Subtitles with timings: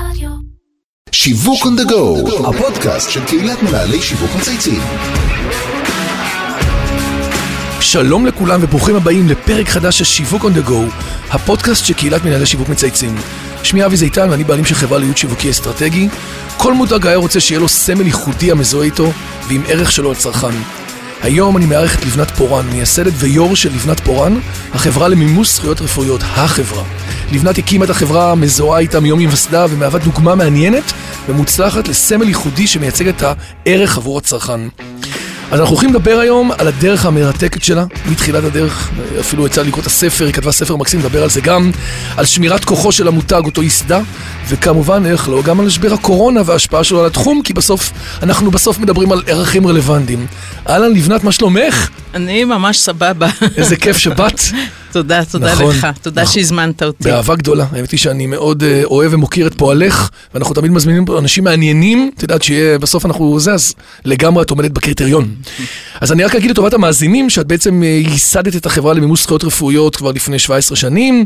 [0.00, 0.30] רדיו.
[1.12, 4.80] שיווק on the go, הפודקאסט של קהילת מנהלי שיווק מצייצים.
[7.80, 10.92] שלום לכולם וברוכים הבאים לפרק חדש של שיווק on the go,
[11.30, 13.14] הפודקאסט של קהילת מנהלי שיווק מצייצים.
[13.62, 16.08] שמי אבי זיתן ואני בעלים של חברה להיות שיווקי אסטרטגי.
[16.56, 19.12] כל מותג היה רוצה שיהיה לו סמל ייחודי המזוהה איתו
[19.48, 20.85] ועם ערך שלו לצרכן.
[21.26, 24.38] היום אני מארח את לבנת פורן, מייסדת ויו"ר של לבנת פורן,
[24.72, 26.84] החברה למימוש זכויות רפואיות, החברה.
[27.32, 30.92] לבנת הקימה את החברה המזוהה איתה מיום היווסדה ומהווה דוגמה מעניינת
[31.28, 34.60] ומוצלחת לסמל ייחודי שמייצג את הערך עבור הצרכן.
[35.50, 39.86] אז אנחנו הולכים לדבר היום על הדרך המרתקת שלה, מתחילת הדרך, אפילו יצא לקרוא את
[39.86, 41.70] הספר, היא כתבה ספר מקסים, לדבר על זה גם,
[42.16, 44.00] על שמירת כוחו של המותג, אותו ייסדה,
[44.48, 48.78] וכמובן, איך לא, גם על משבר הקורונה וההשפעה שלו על התחום, כי בסוף, אנחנו בסוף
[48.78, 50.26] מדברים על ערכים רלוונטיים.
[50.68, 51.88] אהלן, לבנת, מה שלומך?
[52.14, 53.28] אני ממש סבבה.
[53.56, 54.40] איזה כיף שבאת.
[54.92, 55.86] תודה, תודה נכון, לך.
[56.02, 56.34] תודה נכון.
[56.34, 57.04] שהזמנת אותי.
[57.04, 57.66] באהבה גדולה.
[57.72, 62.22] האמת היא שאני מאוד אה, אוהב ומוקיר את פועלך, ואנחנו תמיד מזמינים אנשים מעניינים, את
[62.22, 63.74] יודעת שיהיה, בסוף אנחנו זה, אז
[64.04, 65.28] לגמרי את עומדת בקריטריון.
[66.00, 69.96] אז אני רק אגיד לטובת המאזינים, שאת בעצם אה, ייסדת את החברה למימוש זכויות רפואיות
[69.96, 71.24] כבר לפני 17 שנים,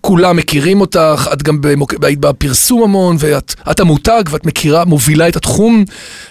[0.00, 1.94] כולם מכירים אותך, את גם במוק...
[2.02, 5.84] היית בפרסום המון, ואת את המותג, ואת מכירה, מובילה את התחום,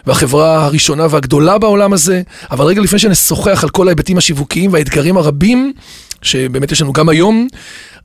[0.08, 2.22] והחברה הראשונה והגדולה בעולם הזה.
[2.52, 5.74] אבל רגע לפני שנשוחח על כל ההיבטים השיווקיים והאתגרים הרבים,
[6.22, 7.48] שבאמת יש לנו גם היום.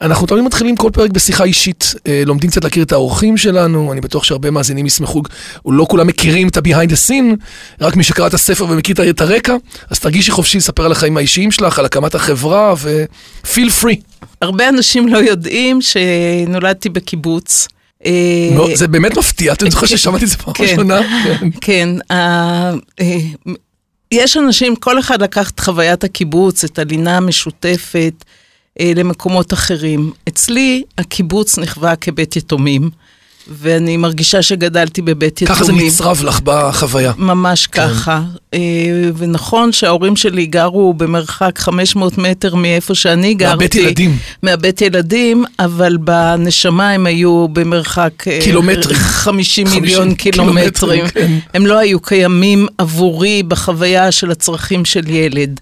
[0.01, 4.01] אנחנו תמיד מתחילים כל פרק בשיחה אישית, אה, לומדים קצת להכיר את האורחים שלנו, אני
[4.01, 5.23] בטוח שהרבה מאזינים ישמחו,
[5.67, 7.37] לא כולם מכירים את ה-behind the scene,
[7.81, 9.57] רק מי שקרא את הספר ומכיר את הרקע,
[9.91, 14.27] אז תרגישי חופשי לספר על החיים האישיים שלך, על הקמת החברה, ו-feel free.
[14.43, 17.69] הרבה אנשים לא יודעים שנולדתי בקיבוץ.
[18.07, 18.13] אה,
[18.75, 20.65] זה באמת מפתיע, אתם זוכרים ששמעתי את זה פעם כן.
[20.65, 21.01] ראשונה?
[21.25, 21.49] כן.
[21.61, 22.73] כן, אה,
[24.13, 28.25] יש אנשים, כל אחד לקח את חוויית הקיבוץ, את הלינה המשותפת
[28.81, 30.13] למקומות אחרים.
[30.29, 32.91] אצלי הקיבוץ נחווה כבית יתומים,
[33.49, 35.63] ואני מרגישה שגדלתי בבית יתומים.
[35.63, 37.13] ככה זה נצרב לך בחוויה.
[37.19, 37.89] ממש כן.
[37.89, 38.23] ככה.
[38.55, 38.59] אה,
[39.17, 43.51] ונכון שההורים שלי גרו במרחק 500 מטר מאיפה שאני גרתי.
[43.53, 44.17] מהבית ילדים.
[44.43, 48.29] מהבית ילדים, אבל בנשמה הם היו במרחק...
[48.29, 48.97] אה, קילומטרים.
[48.99, 51.07] 50 50 מיליון קילומטרים, קילומטרים.
[51.09, 51.39] כן.
[51.55, 55.61] הם לא היו קיימים עבורי בחוויה של הצרכים של ילד.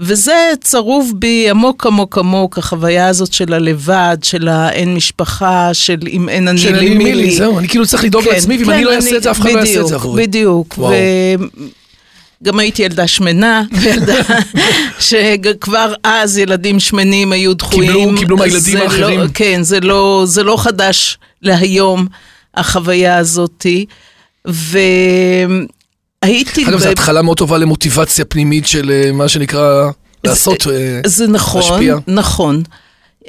[0.00, 6.28] וזה צרוב בי עמוק עמוק עמוק, החוויה הזאת של הלבד, של האין משפחה, של אם
[6.28, 7.30] אין אני לי מי לי.
[7.30, 9.40] זהו, אני כאילו צריך לדאוג כן, לעצמי, ואם כן, אני לא אעשה את זה, אף
[9.40, 10.26] אחד לא יעשה את זה עבורי.
[10.26, 10.92] בדיוק, וואו.
[12.42, 14.14] וגם הייתי ילדה שמנה, וילדה
[15.00, 17.92] שכבר אז ילדים שמנים היו דחויים.
[17.92, 19.20] קיבלו- קיבלו מהילדים זה האחרים.
[19.20, 22.06] לא, כן, זה לא, זה לא חדש להיום,
[22.54, 23.86] החוויה הזאתי.
[26.24, 26.64] והייתי...
[26.68, 29.90] אגב, ב- זו התחלה מאוד טובה למוטיבציה פנימית של אה, מה שנקרא
[30.24, 31.96] לעשות, אה, זה נכון, להשפיע.
[32.06, 32.62] נכון.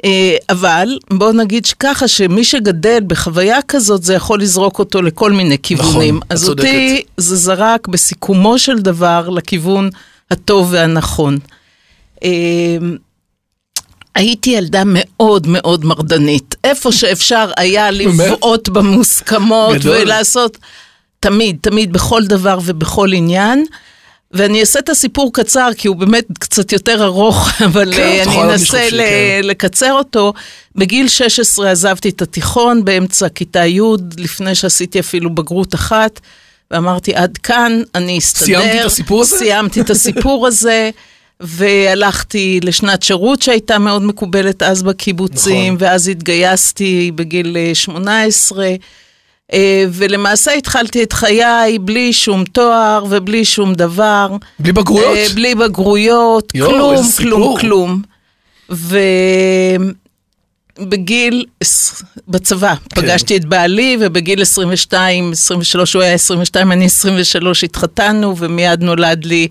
[0.04, 5.56] אה, אבל בואו נגיד שככה, שמי שגדל בחוויה כזאת, זה יכול לזרוק אותו לכל מיני
[5.62, 6.14] כיוונים.
[6.16, 6.64] נכון, את אז צודקת.
[6.64, 9.90] אותי זה זרק בסיכומו של דבר לכיוון
[10.30, 11.38] הטוב והנכון.
[14.14, 16.54] הייתי ילדה מאוד מאוד מרדנית.
[16.64, 19.76] איפה שאפשר היה לבעוט במוסכמות.
[19.84, 20.58] ולעשות,
[21.20, 23.64] תמיד, תמיד, בכל דבר ובכל עניין.
[24.32, 28.42] ואני אעשה את הסיפור קצר, כי הוא באמת קצת יותר ארוך, אבל כן, אה, אני
[28.42, 29.40] אנסה ל- כן.
[29.44, 30.32] לקצר אותו.
[30.76, 33.80] בגיל 16 עזבתי את התיכון, באמצע כיתה י',
[34.18, 36.20] לפני שעשיתי אפילו בגרות אחת,
[36.70, 38.44] ואמרתי, עד כאן, אני אסתדר.
[38.46, 39.38] סיימתי את הסיפור הזה?
[39.38, 40.90] סיימתי את הסיפור הזה.
[41.40, 45.86] והלכתי לשנת שירות שהייתה מאוד מקובלת אז בקיבוצים, נכון.
[45.88, 48.74] ואז התגייסתי בגיל אה, 18, אה,
[49.92, 54.28] ולמעשה התחלתי את חיי בלי שום תואר ובלי שום דבר.
[54.58, 55.16] בלי בגרויות.
[55.16, 57.06] אה, בלי בגרויות, יואו, כלום.
[57.16, 58.02] כלום, כלום.
[60.78, 61.44] ובגיל,
[62.28, 63.00] בצבא, כן.
[63.00, 69.48] פגשתי את בעלי, ובגיל 22, 23, הוא היה 22, אני 23, התחתנו, ומיד נולד לי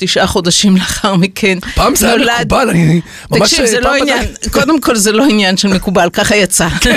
[0.00, 1.58] תשעה חודשים לאחר מכן.
[1.74, 3.00] פעם זה היה נולד- מקובל, אני
[3.30, 3.40] ממש...
[3.50, 6.68] תקשיב, זה לא עניין, קודם כל זה לא עניין של מקובל, ככה יצא.
[6.80, 6.96] כן,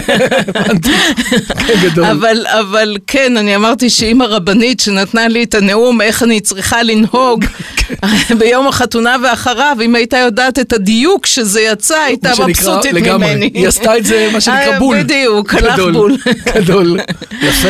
[1.84, 2.06] גדול.
[2.06, 7.46] אבל, אבל כן, אני אמרתי שאם הרבנית שנתנה לי את הנאום, איך אני צריכה לנהוג
[7.76, 7.94] כן.
[8.38, 12.94] ביום החתונה ואחריו, אם הייתה יודעת את הדיוק שזה יצא, הייתה מבסוטית.
[12.94, 13.50] ממני.
[13.54, 15.04] היא עשתה את זה, מה שנקרא, אה, בול.
[15.04, 16.18] בדיוק, הלך בול.
[16.56, 17.00] גדול.
[17.42, 17.70] יפה.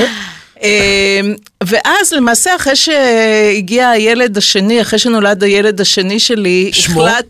[0.61, 7.07] אמ, ואז למעשה אחרי שהגיע הילד השני, אחרי שנולד הילד השני שלי, שמו?
[7.07, 7.25] החלט...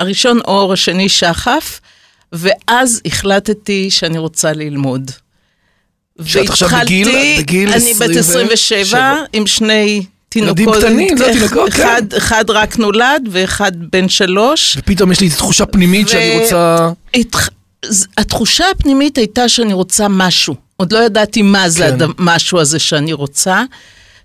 [0.00, 1.80] הראשון אור, השני שחף,
[2.32, 5.10] ואז החלטתי שאני רוצה ללמוד.
[6.24, 9.16] שאת עכשיו בגיל- בגיל אני בת 27 שבע.
[9.32, 10.58] עם שני תינוקות.
[10.58, 11.82] ילדים קטנים, זה התינוקות, כן.
[11.82, 14.76] אחד, אחד רק נולד ואחד בן שלוש.
[14.78, 16.88] ופתאום יש לי תחושה פנימית שאני ו- רוצה...
[17.14, 17.48] התח...
[18.18, 20.54] התחושה הפנימית הייתה שאני רוצה משהו.
[20.82, 22.06] עוד לא ידעתי מה זה כן.
[22.18, 23.62] המשהו הזה שאני רוצה,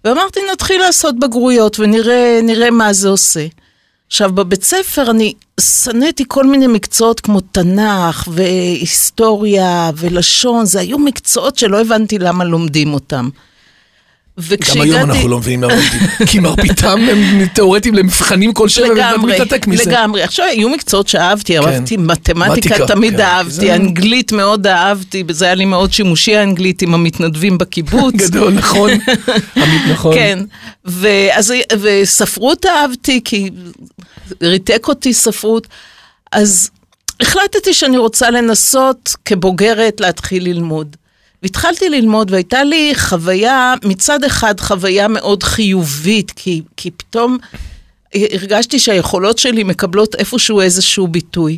[0.05, 3.47] ואמרתי, נתחיל לעשות בגרויות ונראה נראה מה זה עושה.
[4.07, 11.57] עכשיו, בבית ספר אני שנאתי כל מיני מקצועות כמו תנ"ך והיסטוריה ולשון, זה היו מקצועות
[11.57, 13.29] שלא הבנתי למה לומדים אותם.
[14.75, 15.73] גם היום אנחנו לא מבינים למה
[16.27, 19.83] כי מרביתם הם תיאורטיים למבחנים כלשהם, לגמרי, מתעתק מזה.
[19.91, 20.21] לגמרי.
[20.23, 25.45] עכשיו, היו מקצועות שאהבתי, אהבתי מתמטיקה, מתמטיקה, תמיד כן, אהבתי, זה- אנגלית מאוד אהבתי, וזה
[25.45, 28.13] היה לי מאוד שימושי האנגלית עם המתנדבים בקיבוץ.
[28.27, 28.89] גדול, נכון.
[29.91, 30.13] נכון.
[30.15, 30.39] כן,
[31.81, 33.49] וספרות אהבתי, כי
[34.41, 35.67] ריתק אותי ספרות,
[36.31, 36.69] אז
[37.21, 40.95] החלטתי שאני רוצה לנסות כבוגרת להתחיל ללמוד.
[41.43, 47.37] והתחלתי ללמוד והייתה לי חוויה, מצד אחד חוויה מאוד חיובית, כי, כי פתאום
[48.15, 51.57] הרגשתי שהיכולות שלי מקבלות איפשהו איזשהו ביטוי.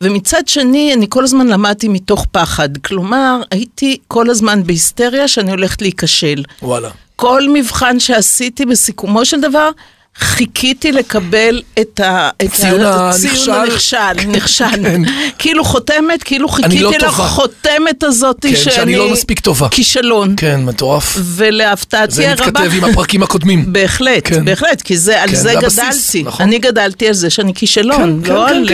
[0.00, 2.76] ומצד שני, אני כל הזמן למדתי מתוך פחד.
[2.76, 6.42] כלומר, הייתי כל הזמן בהיסטריה שאני הולכת להיכשל.
[6.62, 6.90] וואלה.
[7.16, 9.70] כל מבחן שעשיתי בסיכומו של דבר,
[10.18, 12.30] חיכיתי לקבל את ה...
[12.44, 13.50] את ציון ה- הנכשל.
[13.52, 13.96] הנכשל,
[14.36, 14.64] נכשל.
[14.82, 15.02] כן.
[15.38, 17.06] כאילו חותמת, כאילו חיכיתי לא טובה.
[17.24, 19.68] לחותמת הזאת כן, שאני לא מספיק טובה.
[19.68, 20.34] כישלון.
[20.36, 21.16] כן, מטורף.
[21.24, 22.44] ולהפתעתי זה הרבה...
[22.46, 23.72] מתכתב עם הפרקים הקודמים.
[23.72, 24.44] בהחלט, כן.
[24.44, 26.22] בהחלט, כי זה, על כן, זה זה גדלתי.
[26.22, 26.46] נכון.
[26.46, 28.68] אני גדלתי על זה שאני כישלון, כן, לא כן, על...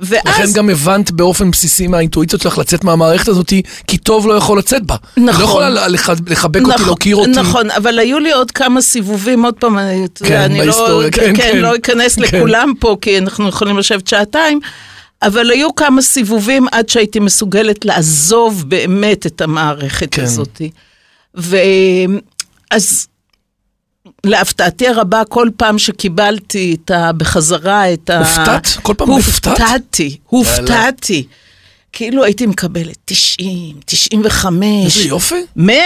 [0.00, 0.06] כן.
[0.24, 0.52] לכן ואז...
[0.52, 3.52] גם הבנת באופן בסיסי מהאינטואיציות שלך לצאת מהמערכת הזאת,
[3.86, 4.96] כי טוב לא יכול לצאת בה.
[5.16, 5.42] לא נכון.
[5.44, 7.30] יכולה לח- לחבק אותי, נכון, להוקיר אותי.
[7.30, 11.12] נכון, אבל היו לי עוד כמה סיבובים, עוד פעם, אני, יודע, כן, אני בהיסטוריה, לא,
[11.12, 11.58] כן, כן, כן.
[11.58, 12.22] לא אכנס כן.
[12.22, 14.60] לכולם פה, כי אנחנו יכולים לשבת שעתיים,
[15.22, 20.22] אבל היו כמה סיבובים עד שהייתי מסוגלת לעזוב באמת את המערכת כן.
[20.22, 20.62] הזאת.
[21.34, 23.06] ואז
[24.24, 27.12] להפתעתי הרבה, כל פעם שקיבלתי את ה...
[27.12, 28.18] בחזרה את ה...
[28.18, 28.66] הופתעת?
[28.82, 29.58] כל פעם הופתעת?
[29.60, 31.26] הופתעתי, הופתעתי.
[31.92, 34.64] כאילו הייתי מקבלת 90, 95.
[34.84, 35.34] איזה יופי.
[35.56, 35.76] 100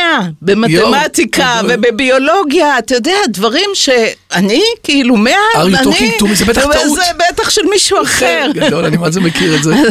[0.43, 5.77] במתמטיקה יואו, ובביולוגיה, אתה יודע, דברים שאני, כאילו 100, Are you אני...
[5.79, 6.35] talking to me?
[6.35, 6.95] זה בטח טעות.
[6.95, 7.03] זה
[7.33, 8.51] בטח של מישהו אחר.
[8.55, 9.75] גדול, אני מה זה מכיר את זה.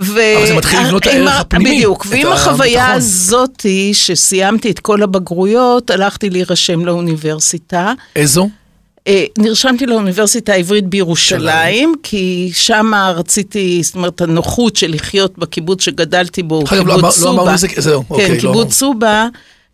[0.00, 0.20] ו...
[0.36, 2.52] אבל זה מתחיל לבנות את הערך הפנימי, בדיוק, ועם הביטחון.
[2.52, 7.92] החוויה הזאתי, שסיימתי את כל הבגרויות, הלכתי להירשם לאוניברסיטה.
[8.16, 8.48] איזו?
[9.06, 16.42] אה, נרשמתי לאוניברסיטה העברית בירושלים, כי שם רציתי, זאת אומרת, הנוחות של לחיות בקיבוץ שגדלתי
[16.42, 17.30] בו, לא קיבוץ לא צובה.
[17.30, 19.26] אמרנו את זה, זהו, אוקיי, כן, לא קיבוץ אמרנו.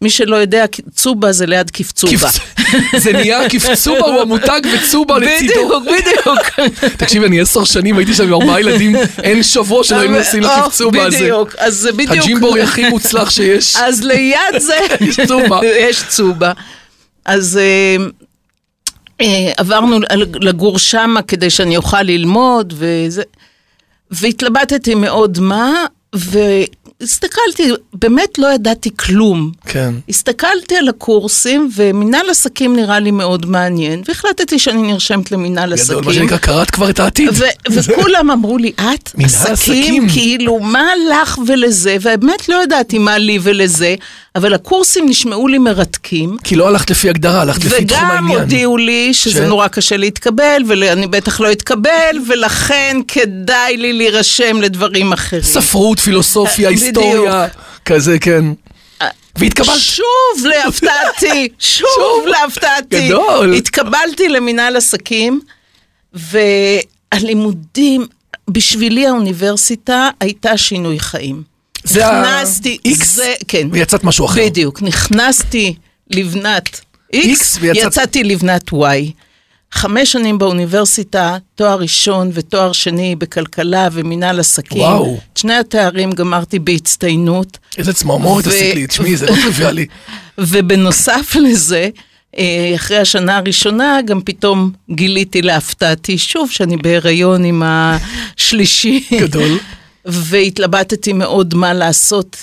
[0.02, 0.64] מי שלא יודע,
[0.94, 2.28] צובה זה ליד קפצובה.
[3.02, 5.52] זה נהיה כפצובה הוא המותג וצובה לצידו.
[5.52, 6.70] בדיוק, בדיוק.
[6.96, 10.48] תקשיבי, אני עשר שנים הייתי שם עם ארבעה ילדים, אין שבוע שלא היינו נוסעים או,
[10.48, 11.16] לכפצובה הזה.
[11.16, 12.10] בדיוק, אז זה בדיוק.
[12.10, 13.76] הג'ימבורי הכי מוצלח שיש.
[13.86, 15.60] אז ליד זה, יש צובה.
[15.64, 16.52] יש צובה.
[17.24, 18.04] אז אה,
[19.20, 19.98] אה, עברנו
[20.40, 23.22] לגור שמה כדי שאני אוכל ללמוד, וזה,
[24.10, 25.84] והתלבטתי מאוד מה,
[27.00, 29.50] והסתכלתי, באמת לא ידעתי כלום.
[29.66, 29.94] כן.
[30.08, 36.04] הסתכלתי על הקורסים, ומינהל עסקים נראה לי מאוד מעניין, והחלטתי שאני נרשמת למינהל גדול, עסקים.
[36.04, 37.28] מה שנקרא, קראת כבר את העתיד.
[37.32, 39.10] ו- וכולם אמרו לי, את?
[39.14, 39.52] מנהל עסקים?
[39.52, 40.08] עסקים.
[40.08, 41.96] כאילו, מה לך ולזה?
[42.00, 43.94] ובאמת לא ידעתי מה לי ולזה,
[44.34, 46.36] אבל הקורסים נשמעו לי מרתקים.
[46.44, 48.40] כי לא הלכת לפי הגדרה, הלכת לפי תחום וגם העניין.
[48.40, 54.56] הודיעו לי שזה ש- נורא קשה להתקבל, ואני בטח לא אתקבל, ולכן כדאי לי להירשם
[54.62, 55.42] לדברים אחרים.
[55.42, 57.46] ספרות, פילוסופיה, אה, היסטוריה,
[57.84, 58.44] כזה, כן.
[59.38, 59.78] והתקבלת.
[59.78, 60.04] שוב
[60.44, 62.26] להפתעתי, שוב שוב.
[62.26, 63.08] להפתעתי.
[63.08, 63.54] גדול.
[63.54, 65.40] התקבלתי למינהל עסקים,
[67.12, 68.06] והלימודים,
[68.50, 71.42] בשבילי האוניברסיטה הייתה שינוי חיים.
[71.84, 73.68] זה ה- נכנסתי, X, זה, כן.
[73.72, 74.40] ויצאת משהו אחר.
[74.46, 75.74] בדיוק, נכנסתי
[76.10, 76.80] לבנת
[77.14, 78.76] X, X ויצאת- יצאתי לבנת Y.
[79.76, 84.80] חמש שנים באוניברסיטה, תואר ראשון ותואר שני בכלכלה ומינהל עסקים.
[84.82, 85.18] וואו.
[85.32, 87.58] את שני התארים גמרתי בהצטיינות.
[87.78, 89.86] איזה צמרמורת ו- עשית לי, תשמעי, זה לא טריוויאלי.
[90.38, 91.88] ובנוסף לזה,
[92.38, 99.04] אה, אחרי השנה הראשונה, גם פתאום גיליתי להפתעתי שוב שאני בהיריון עם השלישי.
[99.20, 99.58] גדול.
[100.04, 102.36] והתלבטתי מאוד מה לעשות.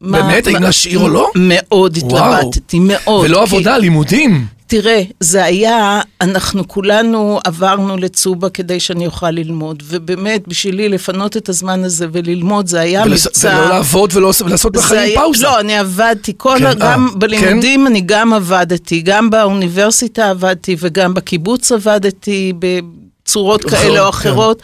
[0.00, 0.46] מה- באמת?
[0.46, 1.30] האם להשאיר או לא?
[1.36, 1.96] מאוד.
[1.96, 3.24] התלבטתי, מאוד.
[3.24, 4.46] ולא כי- עבודה, לימודים.
[4.68, 11.48] תראה, זה היה, אנחנו כולנו עברנו לצובה כדי שאני אוכל ללמוד, ובאמת, בשבילי לפנות את
[11.48, 13.48] הזמן הזה וללמוד, זה היה ולס- מבצע.
[13.58, 15.44] ולא לעבוד ולא לעשות זה בחיים היה- פאוזה.
[15.44, 16.32] לא, אני עבדתי.
[16.36, 17.18] כל כן, ה- אה, גם כן?
[17.18, 24.18] בלימודים אני גם עבדתי, גם באוניברסיטה עבדתי וגם בקיבוץ עבדתי בצורות אחרות, כאלה או כן.
[24.18, 24.62] אחרות.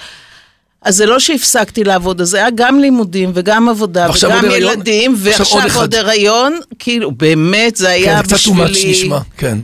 [0.83, 4.53] אז זה לא שהפסקתי לעבוד, אז זה היה גם לימודים וגם עבודה וגם עוד?
[4.53, 5.81] ילדים, עכשיו עוד ועכשיו אחד.
[5.81, 8.91] עוד הריון, כאילו באמת זה היה כן, קצת too much בשבילי...
[8.91, 9.59] נשמע, כן.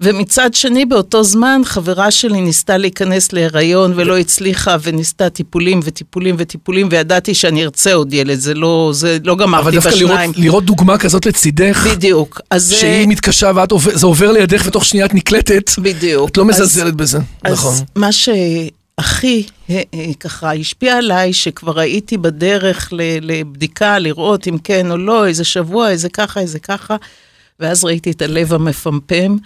[0.00, 6.88] ומצד שני, באותו זמן, חברה שלי ניסתה להיכנס להיריון ולא הצליחה, וניסתה טיפולים וטיפולים וטיפולים,
[6.90, 10.32] וידעתי שאני ארצה עוד ילד, זה לא, זה לא אבל גמרתי דווקא לראות, בשניים.
[10.36, 12.40] לראות דוגמה כזאת לצידך, בדיוק.
[12.50, 13.52] אז אה, שהיא מתקשה
[13.84, 16.30] וזה עובר לידך ותוך שנייה את נקלטת, בדיוק.
[16.30, 17.72] את לא אז- מזלזלת בזה, נכון.
[17.72, 24.90] אז מה שהכי אה, אה, ככה השפיע עליי, שכבר הייתי בדרך לבדיקה, לראות אם כן
[24.90, 26.96] או לא, איזה שבוע, איזה ככה, איזה ככה,
[27.60, 29.36] ואז ראיתי את הלב המפמפם,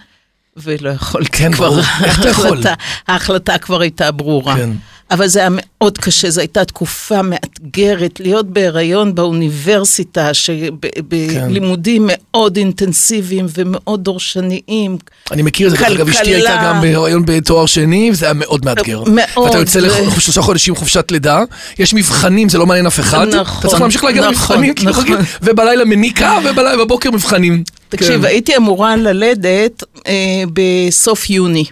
[0.57, 1.79] ולא יכולתי כן, כבר, ברור.
[2.05, 2.45] איך אתה יכול?
[2.57, 2.73] ההחלטה-
[3.07, 4.55] ההחלטה כבר הייתה ברורה.
[4.55, 4.69] כן.
[5.11, 10.33] אבל זה היה מאוד קשה, זו הייתה תקופה מאתגרת, להיות בהיריון באוניברסיטה, כן.
[10.33, 14.97] שבלימודים מאוד אינטנסיביים ומאוד דורשניים.
[15.31, 16.61] אני מכיר את זה, דרך אגב, אשתי הייתה.
[16.65, 19.03] גם בהיריון בתואר שני, וזה היה מאוד מאתגר.
[19.07, 21.43] מאוד, ואתה יוצא לשלושה חודשים חופשת לידה,
[21.79, 23.27] יש מבחנים, זה לא מעניין אף אחד.
[23.27, 25.05] נכון, אתה צריך להמשיך להגיע נכון, למבחנים, כאילו נכון.
[25.41, 26.39] ובלילה מניקה,
[26.75, 27.63] ובבוקר מבחנים.
[27.89, 28.27] תקשיב, כן.
[28.27, 31.65] הייתי אמורה ללדת אה, בסוף יוני.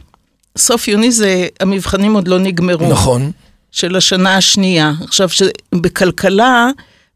[0.57, 2.89] סוף יוני זה, המבחנים עוד לא נגמרו.
[2.89, 3.31] נכון.
[3.71, 4.91] של השנה השנייה.
[5.03, 5.29] עכשיו,
[5.75, 6.69] בכלכלה,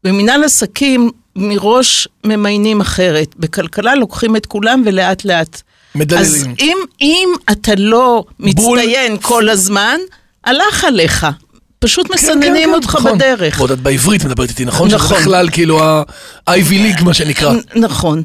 [0.04, 3.34] במנהל עסקים מראש ממיינים אחרת.
[3.36, 5.62] בכלכלה לוקחים את כולם ולאט לאט.
[5.94, 6.24] מדללים.
[6.24, 9.96] אז אם, אם אתה לא מצטיין כל הזמן,
[10.44, 11.26] הלך עליך.
[11.78, 13.18] פשוט מסננים אותך נכון.
[13.18, 13.54] בדרך.
[13.58, 14.88] ועוד את בעברית מדברת איתי, נכון?
[14.88, 15.08] נכון.
[15.08, 17.54] שזה בכלל כאילו ה-IV ליג, מה שנקרא.
[17.76, 18.22] נכון.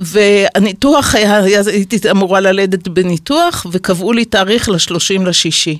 [0.00, 5.78] והניתוח היה, היה- הייתי אמורה ללדת בניתוח, וקבעו לי תאריך ל-30 לשישי.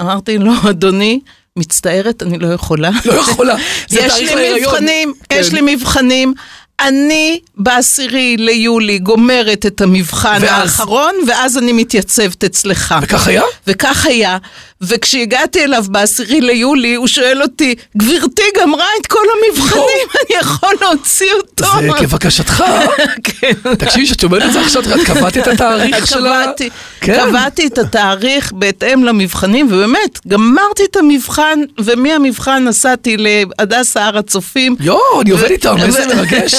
[0.00, 1.20] אמרתי לו, אדוני,
[1.56, 2.90] מצטערת, אני לא יכולה.
[3.04, 3.54] לא יכולה.
[3.88, 4.72] זה יש תאריך לי להיריון.
[4.72, 5.36] מבחנים, כן.
[5.40, 6.34] יש לי מבחנים.
[6.82, 10.70] אני בעשירי ליולי גומרת את המבחן ואז?
[10.70, 12.94] האחרון, ואז אני מתייצבת אצלך.
[13.02, 13.42] וכך היה?
[13.66, 14.38] וכך היה,
[14.82, 21.32] וכשהגעתי אליו בעשירי ליולי, הוא שואל אותי, גברתי גמרה את כל המבחנים, אני יכול להוציא
[21.32, 21.66] אותו?
[21.80, 22.64] זה כבקשתך.
[23.24, 23.52] כן.
[23.78, 26.42] תקשיבי, כשאת אומרת את זה עכשיו, את קבעת את התאריך של ה...
[26.44, 26.70] קבעתי,
[27.00, 27.20] כן.
[27.28, 34.76] קבעתי את התאריך בהתאם למבחנים, ובאמת, גמרתי את המבחן, ומהמבחן נסעתי להדסה הר הצופים.
[34.80, 36.54] יואו, אני עובד איתם, איזה מרגש.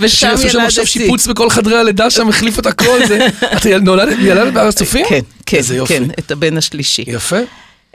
[0.00, 0.86] ושם שעשו שם עכשיו ילדתי.
[0.86, 3.26] שיפוץ בכל חדרי הלידה שם, החליף את הכל, זה...
[3.56, 5.06] את ילדת בהר הצופים?
[5.08, 5.60] כן, כן.
[5.86, 7.04] כן, את הבן השלישי.
[7.06, 7.38] יפה.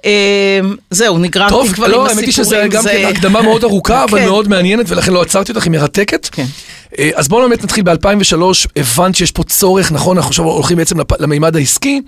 [0.06, 0.60] אה,
[0.92, 2.18] זהו, נגררתי טוב, כבר עם לא, הסיפורים.
[2.18, 4.26] האמת היא שזה גם כן הקדמה מאוד ארוכה, אבל כן.
[4.26, 6.30] מאוד מעניינת, ולכן לא עצרתי אותך, היא מרתקת.
[6.32, 6.46] כן.
[7.00, 8.42] אה, אז בואו באמת נתחיל ב-2003,
[8.76, 12.02] הבנת שיש פה צורך, נכון, אנחנו עכשיו הולכים בעצם למימד העסקי.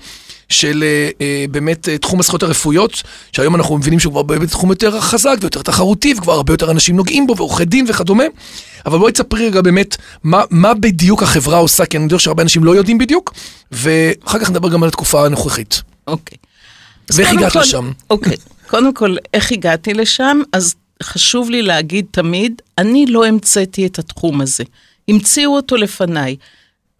[0.49, 4.69] של אה, אה, באמת אה, תחום הזכויות הרפואיות, שהיום אנחנו מבינים שהוא כבר באמת תחום
[4.69, 8.23] יותר חזק ויותר תחרותי, וכבר הרבה יותר אנשים נוגעים בו, ועורכי דין וכדומה.
[8.85, 12.63] אבל בואי תספרי רגע באמת מה, מה בדיוק החברה עושה, כי אני יודע שהרבה אנשים
[12.63, 13.33] לא יודעים בדיוק,
[13.71, 15.81] ואחר כך נדבר גם על התקופה הנוכחית.
[16.07, 16.37] אוקיי.
[17.13, 17.91] ואיך הגעת כל- לשם?
[18.09, 18.37] אוקיי,
[18.67, 20.41] קודם כל, איך הגעתי לשם?
[20.53, 24.63] אז חשוב לי להגיד תמיד, אני לא המצאתי את התחום הזה.
[25.07, 26.35] המציאו אותו לפניי.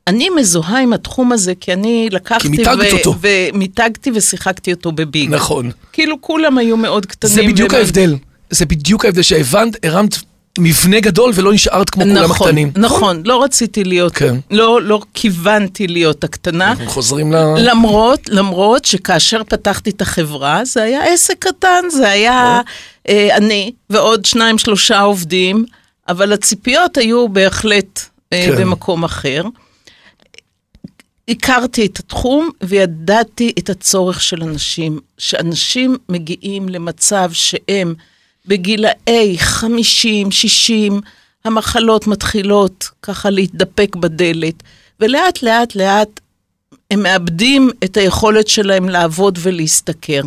[0.10, 3.16] אני מזוהה עם התחום הזה כי אני לקחתי כי מיתגת אותו.
[3.22, 5.30] ומיתגתי ושיחקתי אותו בביג.
[5.34, 5.72] נכון.
[5.94, 7.34] כאילו כולם היו מאוד קטנים.
[7.34, 8.16] זה בדיוק והם- ההבדל.
[8.50, 10.16] זה בדיוק ההבדל, שהבנת, הרמת
[10.60, 12.72] מבנה גדול ולא נשארת כמו כולם נכון, הקטנים.
[12.78, 14.36] נכון, לא רציתי להיות, כן.
[14.52, 16.68] לא, לא כיוונתי להיות הקטנה.
[16.72, 17.36] אנחנו חוזרים ל...
[17.58, 22.62] למרות, למרות שכאשר פתחתי את החברה, זה היה עסק קטן, זה היה
[23.10, 25.66] אה, אני ועוד שניים שלושה עובדים,
[26.08, 28.00] אבל הציפיות היו בהחלט
[28.34, 28.56] אה, כן.
[28.62, 29.42] במקום אחר.
[31.30, 37.94] הכרתי את התחום וידעתי את הצורך של אנשים, שאנשים מגיעים למצב שהם
[38.46, 41.02] בגילאי 50, 60,
[41.46, 44.64] המחלות מתחילות ככה להתדפק בדלת,
[45.00, 46.20] ולאט לאט לאט
[46.92, 50.22] הם מאבדים את היכולת שלהם לעבוד ולהשתכר.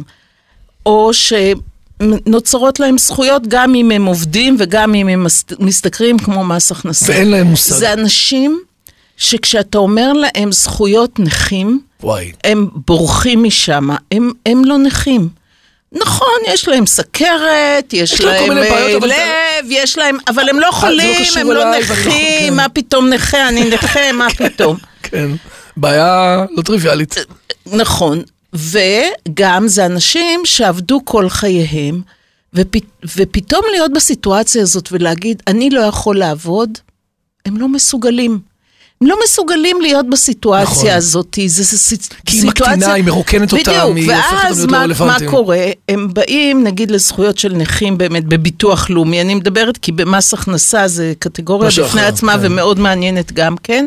[0.86, 5.26] או שנוצרות להם זכויות גם אם הם עובדים וגם אם הם
[5.58, 7.12] משתכרים כמו מס הכנסה.
[7.12, 7.74] ואין להם מושג.
[7.74, 8.62] זה אנשים
[9.22, 12.32] שכשאתה אומר להם זכויות נכים, וואי.
[12.44, 15.28] הם בורחים משם, הם, הם לא נכים.
[15.92, 19.14] נכון, יש להם סכרת, יש, יש להם להם מיני בעיות, אה, אבל לב,
[19.68, 21.92] זה- יש להם, אבל הם לא חולים, קשור הם לא ואני לא- כן.
[21.92, 24.76] נכים, מה פתאום נכה, אני נכה, מה פתאום.
[25.02, 25.30] כן.
[25.76, 27.14] בעיה לא טריוויאלית.
[27.66, 32.02] נכון, וגם זה אנשים שעבדו כל חייהם,
[32.54, 32.74] ופ...
[33.16, 36.78] ופתאום להיות בסיטואציה הזאת ולהגיד, אני לא יכול לעבוד,
[37.46, 38.51] הם לא מסוגלים.
[39.02, 40.90] הם לא מסוגלים להיות בסיטואציה נכון.
[40.90, 44.58] הזאת, זה, זה, זה כי היא מקטינה, היא מרוקנת אותם, בדיוק, היא הופכת אותם ואז
[44.58, 45.30] להיות לא מה, מה רלוונטיים.
[45.30, 45.64] קורה?
[45.88, 49.20] הם באים, נגיד, לזכויות של נכים באמת בביטוח לאומי.
[49.20, 52.38] אני מדברת כי במס הכנסה זה קטגוריה בפני אחר, עצמה כן.
[52.42, 53.84] ומאוד מעניינת גם כן.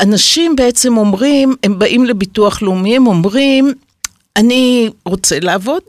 [0.00, 3.72] אנשים בעצם אומרים, הם באים לביטוח לאומי, הם אומרים,
[4.36, 5.82] אני רוצה לעבוד,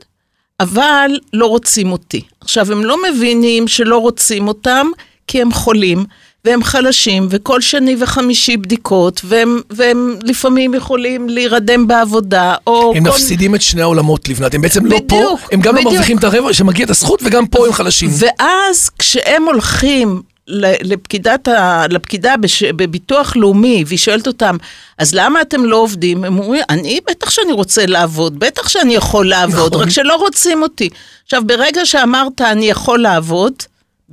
[0.59, 2.21] אבל לא רוצים אותי.
[2.41, 4.87] עכשיו, הם לא מבינים שלא רוצים אותם,
[5.27, 6.05] כי הם חולים.
[6.45, 12.93] והם חלשים, וכל שני וחמישי בדיקות, והם, והם לפעמים יכולים להירדם בעבודה, או...
[12.95, 13.09] הם כל...
[13.09, 15.93] מפסידים את שני העולמות לבנת, הם בעצם לא פה, בדיוק, הם גם לא בדיוק.
[15.93, 18.09] מרוויחים את הרבע, שמגיע את הזכות, וגם פה הם חלשים.
[18.13, 24.57] ואז כשהם הולכים לפקידת ה, לפקידה בש, בביטוח לאומי, והיא שואלת אותם,
[24.97, 26.23] אז למה אתם לא עובדים?
[26.23, 29.87] הם אומרים, אני בטח שאני רוצה לעבוד, בטח שאני יכול לעבוד, נכון.
[29.87, 30.89] רק שלא רוצים אותי.
[31.23, 33.53] עכשיו, ברגע שאמרת אני יכול לעבוד,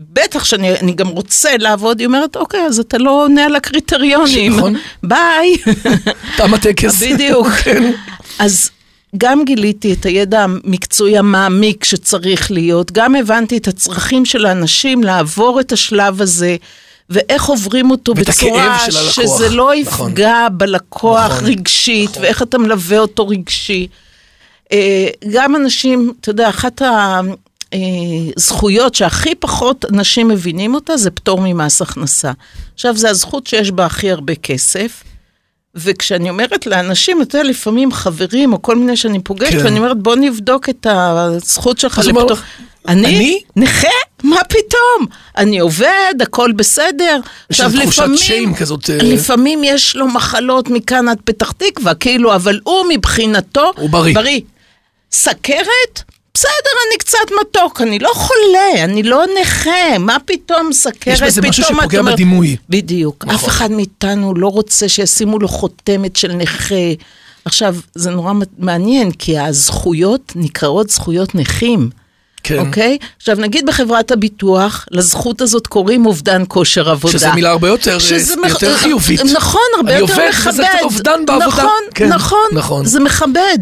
[0.08, 4.56] בטח שאני אני גם רוצה לעבוד, היא אומרת, אוקיי, אז אתה לא עונה על הקריטריונים.
[4.56, 4.74] נכון.
[5.02, 5.56] ביי.
[6.36, 7.02] תם הטקס.
[7.02, 7.46] בדיוק.
[7.64, 7.92] כן.
[8.38, 8.70] אז
[9.16, 15.60] גם גיליתי את הידע המקצועי המעמיק שצריך להיות, גם הבנתי את הצרכים של האנשים לעבור
[15.60, 16.56] את השלב הזה,
[17.10, 19.12] ואיך עוברים אותו בצורה הלקוח.
[19.12, 20.10] שזה לא נכון.
[20.10, 22.22] יפגע בלקוח נכון, רגשית, נכון.
[22.22, 23.86] ואיך אתה מלווה אותו רגשי.
[24.72, 26.82] אה, גם אנשים, אתה יודע, אחת
[28.36, 32.32] הזכויות שהכי פחות אנשים מבינים אותה זה פטור ממס הכנסה.
[32.74, 35.02] עכשיו, זו הזכות שיש בה הכי הרבה כסף.
[35.74, 39.64] וכשאני אומרת לאנשים, אתה יודע, לפעמים חברים או כל מיני שאני פוגשת, כן.
[39.64, 42.36] ואני אומרת, בוא נבדוק את הזכות שלך אומר לפטור.
[42.36, 42.44] לך,
[42.88, 43.06] אני?
[43.06, 43.40] אני?
[43.56, 43.88] נכה?
[44.22, 45.06] מה פתאום?
[45.36, 47.20] אני עובד, הכל בסדר.
[47.50, 52.34] יש שם תחושת shame כזאת, אה, לפעמים יש לו מחלות מכאן עד פתח תקווה, כאילו,
[52.34, 53.72] אבל הוא מבחינתו...
[53.76, 54.14] הוא בריא.
[54.14, 54.40] בריא.
[55.12, 56.02] סכרת?
[56.34, 56.50] בסדר,
[56.88, 61.06] אני קצת מתוק, אני לא חולה, אני לא נכה, מה פתאום סכרת?
[61.14, 62.56] יש בזה משהו שפוגע אומרת- בדימוי.
[62.68, 63.24] בדיוק.
[63.24, 63.34] נכון.
[63.34, 66.74] אף אחד מאיתנו לא רוצה שישימו לו חותמת של נכה.
[67.44, 71.90] עכשיו, זה נורא מעניין, כי הזכויות נקראות זכויות נכים.
[72.42, 72.58] כן.
[72.58, 72.98] אוקיי?
[73.16, 77.12] עכשיו, נגיד בחברת הביטוח, לזכות הזאת קוראים אובדן כושר עבודה.
[77.18, 79.20] שזה מילה הרבה יותר, אה, שזה יותר מח- חיובית.
[79.34, 80.48] נכון, הרבה אני יותר עובד, מכבד.
[80.52, 81.46] וזה קצת אובדן בעבודה.
[81.46, 82.84] נכון, כן, נכון, נכון.
[82.86, 83.58] זה מכבד.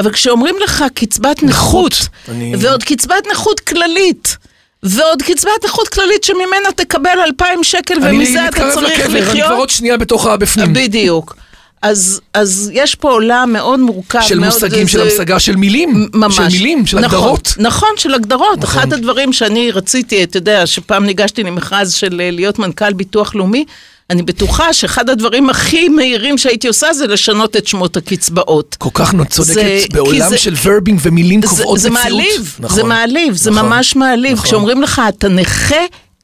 [0.00, 1.94] אבל כשאומרים לך קצבת נכות,
[2.28, 4.36] אני- ועוד קצבת נכות כללית,
[4.82, 9.50] ועוד קצבת נכות כללית שממנה תקבל 2,000 שקל, ומזה אתה צריך לקבר, אני כבר לחיות,
[9.58, 10.72] עוד שנייה בתוך הבפנים.
[10.72, 11.36] בדיוק.
[11.82, 14.20] אז, אז יש פה עולם מאוד מורכב.
[14.22, 16.08] של מאוד, מושגים, של זה- המשגה של מילים.
[16.14, 16.36] ממש.
[16.36, 17.54] של מילים, של נכון, הגדרות.
[17.58, 18.58] נכון, של הגדרות.
[18.58, 18.78] נכון.
[18.82, 23.64] אחד הדברים שאני רציתי, אתה יודע, שפעם ניגשתי למכרז של אה, להיות מנכ"ל ביטוח לאומי,
[24.10, 28.76] אני בטוחה שאחד הדברים הכי מהירים שהייתי עושה זה לשנות את שמות הקצבאות.
[28.78, 32.06] כל כך צודקת, זה- בעולם זה- של ורבים ומילים זה, קובעות זה מציאות.
[32.06, 34.32] מעליב, נכון, זה מעליב, זה נכון, ממש מעליב.
[34.32, 34.46] נכון.
[34.46, 35.76] כשאומרים לך, אתה נכה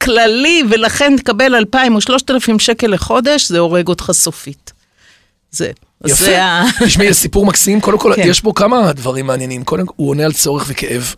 [0.03, 4.73] כללי ולכן תקבל 2,000 או 3,000 שקל לחודש, זה הורג אותך סופית.
[5.51, 5.71] זה.
[6.05, 6.61] יפה.
[6.85, 7.81] תשמעי, סיפור מקסים.
[7.81, 8.21] קודם כל, כן.
[8.25, 9.63] יש בו כמה דברים מעניינים.
[9.63, 11.15] קודם כל, הוא עונה על צורך וכאב.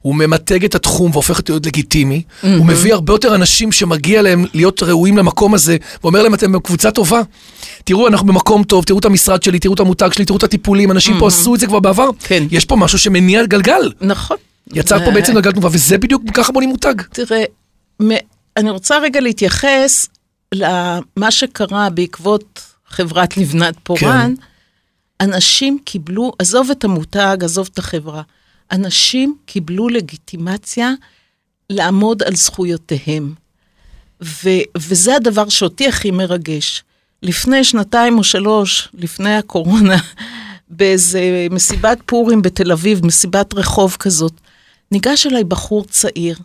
[0.00, 2.22] הוא ממתג את התחום והופך אותו להיות לגיטימי.
[2.42, 6.90] הוא מביא הרבה יותר אנשים שמגיע להם להיות ראויים למקום הזה, ואומר להם, אתם בקבוצה
[6.90, 7.22] טובה.
[7.84, 10.90] תראו, אנחנו במקום טוב, תראו את המשרד שלי, תראו את המותג שלי, תראו את הטיפולים,
[10.90, 12.08] אנשים פה עשו את זה כבר בעבר.
[12.24, 12.44] כן.
[12.50, 13.92] יש פה משהו שמניע גלגל.
[14.00, 14.36] נכון.
[14.74, 16.94] יצר פה בעצם גלגל תנובה, וזה בדיוק ככה בונים מותג.
[17.12, 17.44] תראה,
[18.56, 20.08] אני רוצה רגע להתייחס
[20.54, 24.34] למה שקרה בעקבות חברת לבנת פורן.
[25.20, 28.22] אנשים קיבלו, עזוב את המותג, עזוב את החברה,
[28.72, 30.92] אנשים קיבלו לגיטימציה
[31.70, 33.34] לעמוד על זכויותיהם.
[34.22, 36.82] ו- וזה הדבר שאותי הכי מרגש.
[37.22, 39.96] לפני שנתיים או שלוש, לפני הקורונה,
[40.78, 44.32] באיזה מסיבת פורים בתל אביב, מסיבת רחוב כזאת,
[44.92, 46.38] ניגש אליי בחור צעיר,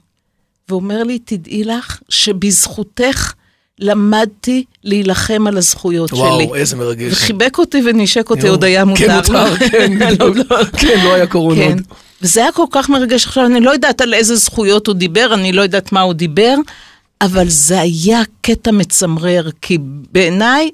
[0.70, 3.34] ואומר לי, תדעי לך שבזכותך
[3.80, 6.20] למדתי להילחם על הזכויות שלי.
[6.20, 7.14] וואו, איזה מרגש.
[7.14, 8.54] וחיבק אותי ונשק אותי, יואו.
[8.54, 9.06] עוד היה מותר.
[9.08, 10.48] כן, מותר, כן, בדיוק.
[10.78, 11.72] כן, לא היה קורונה כן.
[11.72, 11.82] עוד.
[12.22, 13.26] וזה היה כל כך מרגש.
[13.26, 16.56] עכשיו, אני לא יודעת על איזה זכויות הוא דיבר, אני לא יודעת מה הוא דיבר,
[17.22, 19.78] אבל זה היה קטע מצמרר, כי
[20.12, 20.70] בעיניי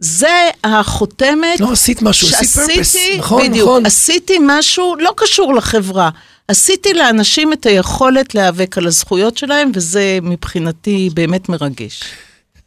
[0.00, 2.96] זה החותמת לא, עשית משהו, עשית פרפס.
[3.18, 3.86] נכון, בדיוק, נכון.
[3.86, 6.10] עשיתי משהו לא קשור לחברה.
[6.48, 12.00] עשיתי לאנשים את היכולת להיאבק על הזכויות שלהם, וזה מבחינתי באמת מרגש.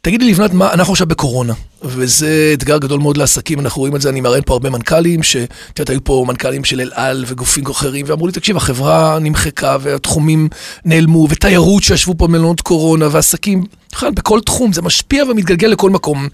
[0.04, 4.08] תגידי לבנת, מה, אנחנו עכשיו בקורונה, וזה אתגר גדול מאוד לעסקים, אנחנו רואים את זה,
[4.08, 8.06] אני מראיין פה הרבה מנכ"לים, שאת יודעת, היו פה מנכ"לים של אל על וגופים אחרים,
[8.08, 10.48] ואמרו לי, תקשיב, החברה נמחקה והתחומים
[10.84, 16.28] נעלמו, ותיירות שישבו פה במלונות קורונה, ועסקים, בכלל, בכל תחום, זה משפיע ומתגלגל לכל מקום.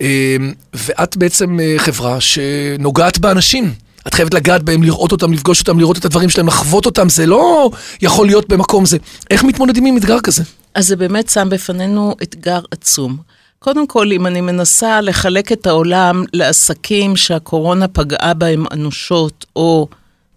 [0.00, 0.36] אה,
[0.74, 3.72] ואת בעצם אה, חברה שנוגעת באנשים.
[4.08, 7.26] את חייבת לגעת בהם, לראות אותם, לפגוש אותם, לראות את הדברים שלהם, לחוות אותם, זה
[7.26, 7.70] לא
[8.02, 8.98] יכול להיות במקום זה.
[9.30, 10.42] איך מתמודדים עם אתגר כזה?
[10.74, 13.16] אז זה באמת שם בפנינו אתגר עצום.
[13.58, 19.88] קודם כל, אם אני מנסה לחלק את העולם לעסקים שהקורונה פגעה בהם אנושות, או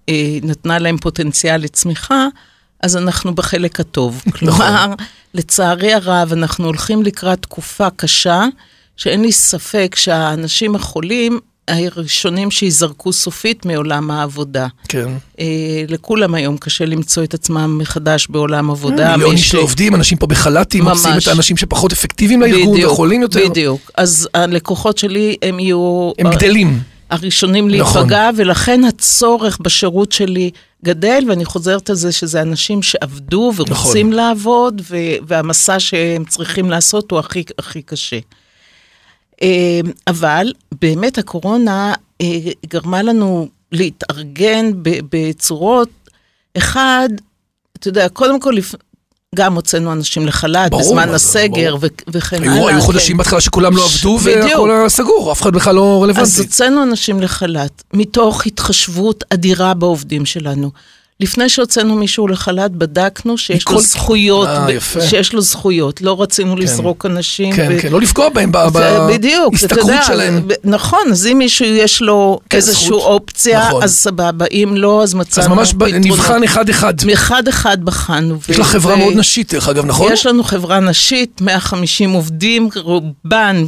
[0.09, 2.27] אה, נתנה להם פוטנציאל לצמיחה,
[2.83, 4.23] אז אנחנו בחלק הטוב.
[4.39, 4.93] כלומר,
[5.33, 8.45] לצערי הרב, אנחנו הולכים לקראת תקופה קשה,
[8.97, 11.39] שאין לי ספק שהאנשים החולים,
[11.71, 14.67] הראשונים שייזרקו סופית מעולם העבודה.
[14.87, 15.09] כן.
[15.39, 15.45] אה,
[15.87, 19.11] לכולם היום קשה למצוא את עצמם מחדש בעולם עבודה.
[19.11, 20.85] מיליון מי איש ש- לא עובדים, אנשים פה בחל"תים.
[20.85, 23.49] מחפשים את האנשים שפחות אפקטיביים לארגון וחולים יותר.
[23.49, 23.91] בדיוק.
[23.97, 26.11] אז הלקוחות שלי הם יהיו...
[26.19, 26.79] הם גדלים.
[27.09, 27.97] הראשונים נכון.
[28.01, 30.51] להיפגע, ולכן הצורך בשירות שלי
[30.85, 33.73] גדל, ואני חוזרת על זה שזה אנשים שעבדו ורוצים
[34.09, 34.13] נכון.
[34.13, 34.95] לעבוד, ו-
[35.27, 38.19] והמסע שהם צריכים לעשות הוא הכי, הכי קשה.
[39.41, 42.27] אה, אבל באמת הקורונה אה,
[42.67, 45.89] גרמה לנו להתארגן בצורות,
[46.57, 47.09] אחד,
[47.77, 48.55] אתה יודע, קודם כל,
[49.35, 51.91] גם הוצאנו אנשים לחל"ת בזמן הסגר ברור.
[52.07, 52.53] וכן הלאה.
[52.53, 52.79] היו כן.
[52.79, 54.45] חודשים בהתחלה שכולם לא עבדו בדיוק.
[54.45, 56.41] והכל היה סגור, אף אחד בכלל לא אז רלוונטי.
[56.41, 60.71] הוצאנו אנשים לחל"ת, מתוך התחשבות אדירה בעובדים שלנו.
[61.21, 65.01] לפני שהוצאנו מישהו לחל"ת, בדקנו שיש לו זכויות, אה, ב- יפה.
[65.01, 66.01] שיש לו זכויות.
[66.01, 67.53] לא רצינו לזרוק אנשים.
[67.55, 69.07] כן, ו- כן, לא לפגוע בהם ב- ו-
[69.51, 70.47] בהשתכרות שלהם.
[70.47, 72.91] ב- נכון, אז אם מישהו יש לו כן, איזושהי.
[72.91, 73.83] אופציה, נכון.
[73.83, 76.05] אז סבבה, אם לא, אז מצאנו אז ממש ב- פתרונות.
[76.05, 76.93] נבחן אחד-אחד.
[77.05, 78.37] מאחד אחד בחנו.
[78.49, 80.13] יש ו- לך חברה ו- מאוד נשית, דרך אגב, נכון?
[80.13, 83.65] יש לנו חברה נשית, 150 עובדים, רובן,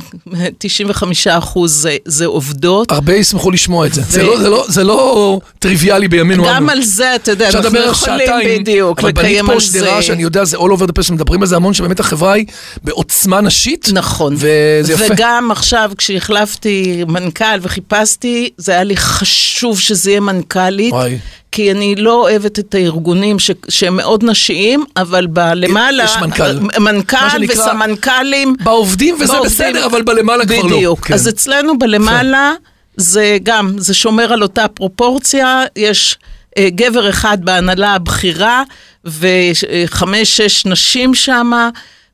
[0.58, 2.92] 95 אחוז זה, זה עובדות.
[2.92, 4.02] הרבה ישמחו לשמוע את זה.
[4.10, 6.54] זה לא- זה לא- זה לא טריוויאלי בימינו אנו.
[6.56, 9.80] גם על זה, אתה יודע, אפשר אנחנו יכולים בדיוק אבל בנית לקיים פה על זה.
[9.80, 12.46] שדרה שאני יודע, זה all over the place, מדברים על זה המון, שבאמת החברה היא
[12.84, 13.90] בעוצמה נשית.
[13.94, 14.34] נכון.
[14.38, 15.04] וזה יפה.
[15.10, 20.94] וגם עכשיו, כשהחלפתי מנכ"ל וחיפשתי, זה היה לי חשוב שזה יהיה מנכ"לית.
[20.94, 21.18] וואי.
[21.52, 26.04] כי אני לא אוהבת את הארגונים ש, שהם מאוד נשיים, אבל בלמעלה...
[26.04, 26.60] יש מנכ"ל.
[26.60, 28.56] מה מנכ"ל שנקרא, וסמנכ"לים.
[28.64, 29.46] בעובדים וזה בעובדים.
[29.46, 30.64] בסדר, אבל בלמעלה כבר לא.
[30.64, 31.06] בדיוק.
[31.06, 31.14] כן.
[31.14, 32.54] אז אצלנו בלמעלה,
[32.98, 36.28] זה גם, זה שומר על אותה פרופורציה, יש אה,
[36.60, 38.64] גבר אחד בהנהלה הבכירה,
[39.06, 41.70] וחמש-שש נשים שמה.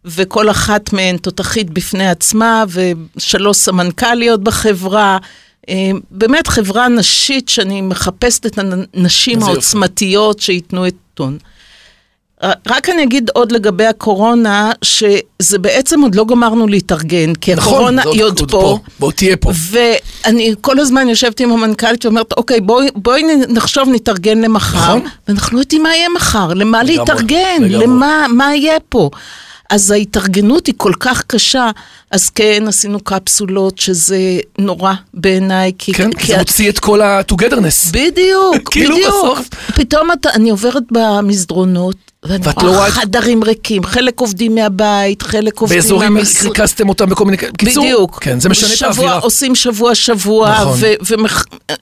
[0.05, 5.17] וכל אחת מהן תותחית בפני עצמה, ושלוש סמנכ"ליות בחברה.
[5.69, 9.43] אה, באמת חברה נשית שאני מחפשת את הנשים.
[9.43, 11.37] העוצמתיות שייתנו את טון.
[12.67, 18.01] רק אני אגיד עוד לגבי הקורונה, שזה בעצם עוד לא גמרנו להתארגן, כי נכון, הקורונה
[18.13, 18.77] היא עוד פה.
[18.99, 19.51] בוא תהיה פה.
[19.71, 24.77] ואני כל הזמן יושבת עם המנכ"לית ואומרת, אוקיי, בואי, בואי נ- נחשוב, נתארגן למחר.
[24.95, 25.01] נכון.
[25.27, 27.87] ואנחנו לא יודעים מה יהיה מחר, למה לגמרי, להתארגן, לגמרי.
[27.87, 29.09] למה מה יהיה פה.
[29.69, 31.71] אז ההתארגנות היא כל כך קשה,
[32.11, 34.17] אז כן, עשינו קפסולות, שזה
[34.59, 35.93] נורא בעיניי, כי...
[35.93, 37.91] כן, כי זה את- מוציא את כל ה-togetherness.
[37.91, 39.07] בדיוק, כאילו בדיוק.
[39.13, 39.47] בסוף.
[39.75, 45.59] פתאום אתה, אני עוברת במסדרונות, ואני לא רואה את- חדרים ריקים, חלק עובדים מהבית, חלק
[45.59, 46.17] עובדים באזורים.
[46.43, 47.37] ריכזתם אותם בכל מיני...
[47.37, 48.17] בקיצור, בדיוק.
[48.23, 49.17] כן, זה משנה את שבוע, האווירה.
[49.19, 50.79] עושים שבוע-שבוע, נכון.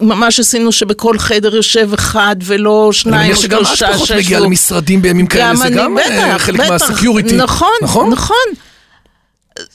[0.01, 4.11] וממש עשינו שבכל חדר יושב אחד, ולא אני שניים מניח או שגם את שלושה פחות.
[4.11, 6.59] מגיעה למשרדים בימים כאלה, זה אני, גם אה, חלק.
[6.69, 7.35] מהסקיוריטי.
[7.35, 7.69] נכון,
[8.11, 8.35] נכון?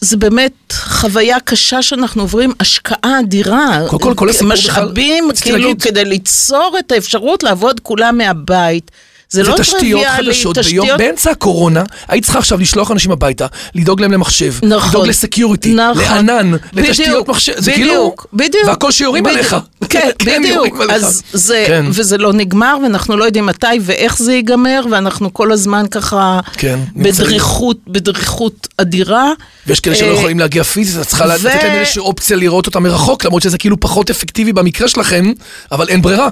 [0.01, 3.81] זה באמת חוויה קשה שאנחנו עוברים, השקעה אדירה.
[3.89, 8.91] קודם כל, כל הסיפור בכלל- משאבים, כאילו, להגיד- כדי ליצור את האפשרות לעבוד כולם מהבית.
[9.33, 14.13] זה לא טריוויאלי, חדשות ביום, באמצע הקורונה, היית צריכה עכשיו לשלוח אנשים הביתה, לדאוג להם
[14.13, 14.89] למחשב, נכון.
[14.91, 16.03] לדאוג לסקיוריטי, נכון.
[16.03, 18.67] לענן, בדיוק, לתשתיות מחשב, זה בדיוק, כאילו, בדיוק.
[18.67, 19.39] והכל שיורים בדיוק.
[19.39, 19.57] עליך.
[19.89, 20.67] כן, כן, בדיוק.
[20.67, 21.05] יורים עליך.
[21.05, 21.87] אז זה, כן.
[21.89, 26.79] וזה לא נגמר, ואנחנו לא יודעים מתי ואיך זה ייגמר, ואנחנו כל הזמן ככה כן.
[26.97, 29.29] בדריכות, בדריכות אדירה.
[29.67, 32.83] ויש כאלה שלא אה, יכולים להגיע פיזית, את צריכה לתת להם איזושהי אופציה לראות אותם
[32.83, 35.33] מרחוק, למרות שזה כאילו פחות אפקטיבי במקרה שלכם,
[35.73, 36.29] אבל אין ברירה.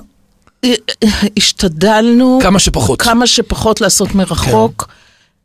[1.36, 3.02] השתדלנו כמה שפחות.
[3.02, 4.88] כמה שפחות לעשות מרחוק.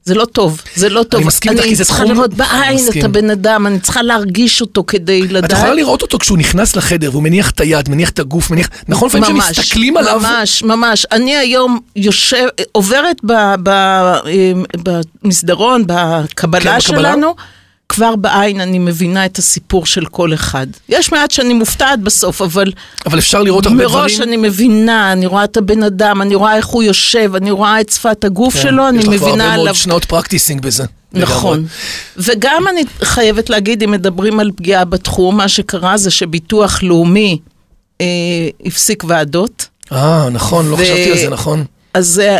[0.05, 1.19] זה לא טוב, זה לא טוב.
[1.19, 3.03] אני מסכים איתך, כי זה אני צריכה לראות בעין את.
[3.03, 5.51] הבן אדם, אני צריכה להרגיש אותו כדי לדעת.
[5.51, 8.69] את יכולה לראות אותו כשהוא נכנס לחדר והוא מניח את היד, מניח את הגוף, מניח...
[8.87, 9.09] נכון?
[9.09, 10.19] לפעמים ממש, כשמסתכלים עליו...
[10.19, 11.05] ממש, ממש.
[11.11, 13.33] אני היום יושב, עוברת ב,
[15.23, 16.25] במסדרון, בקבלה
[16.61, 16.81] כן, בקבלה.
[16.81, 17.35] שלנו,
[17.95, 20.67] כבר בעין אני מבינה את הסיפור של כל אחד.
[20.89, 22.71] יש מעט שאני מופתעת בסוף, אבל
[23.05, 23.99] אבל אפשר לראות הרבה דברים.
[23.99, 27.81] מראש אני מבינה, אני רואה את הבן אדם, אני רואה איך הוא יושב, אני רואה
[27.81, 29.65] את שפת הגוף כן, שלו, אני יש לך כבר מבינה הרבה עליו.
[29.65, 30.83] מאוד שנות פרקטיסינג בזה.
[31.13, 31.57] נכון.
[31.57, 31.69] לגמרי.
[32.17, 37.39] וגם אני חייבת להגיד, אם מדברים על פגיעה בתחום, מה שקרה זה שביטוח לאומי
[38.01, 38.05] אה,
[38.65, 39.67] הפסיק ועדות.
[39.91, 41.65] אה, נכון, לא ו- חשבתי על זה, נכון.
[41.95, 42.37] אז זה...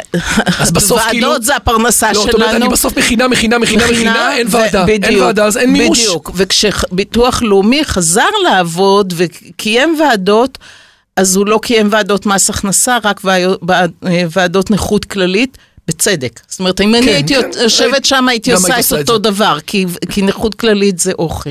[0.59, 2.25] אז בסוף כאילו- ועדות זה הפרנסה לא, שלנו.
[2.25, 4.85] זאת אומרת, אני בסוף מכינה, מכינה, מכינה, מכינה, אין ועדה.
[4.87, 5.99] אין בדיוק, ועדה, אז אין מימוש.
[5.99, 10.57] בדיוק, וכשביטוח לאומי חזר לעבוד וקיים ועדות,
[11.15, 13.61] אז הוא לא קיים ועדות מס הכנסה, רק ועדות-
[14.31, 15.57] ועדות נכות כללית.
[15.87, 16.39] בצדק.
[16.47, 19.17] זאת אומרת, אם אני כן, הייתי כן, יושבת שם, הייתי עושה את אותו.
[19.17, 21.49] דבר, כי, כי נכות כללית זה אוכל.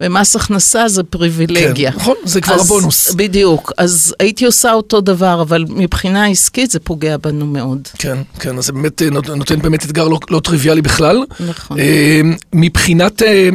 [0.00, 1.92] ומס הכנסה זה פריבילגיה.
[1.92, 3.14] כן, נכון, זה כבר אז- הבונוס.
[3.14, 7.88] בדיוק, אז הייתי עושה אותו דבר, אבל מבחינה עסקית זה פוגע בנו מאוד.
[7.98, 11.24] כן, כן, אז זה באמת אה, נות- נותן באמת אתגר לא, לא טריוויאלי בכלל.
[11.48, 11.78] נכון.
[11.78, 12.20] אה,
[12.54, 13.48] מבחינת אה,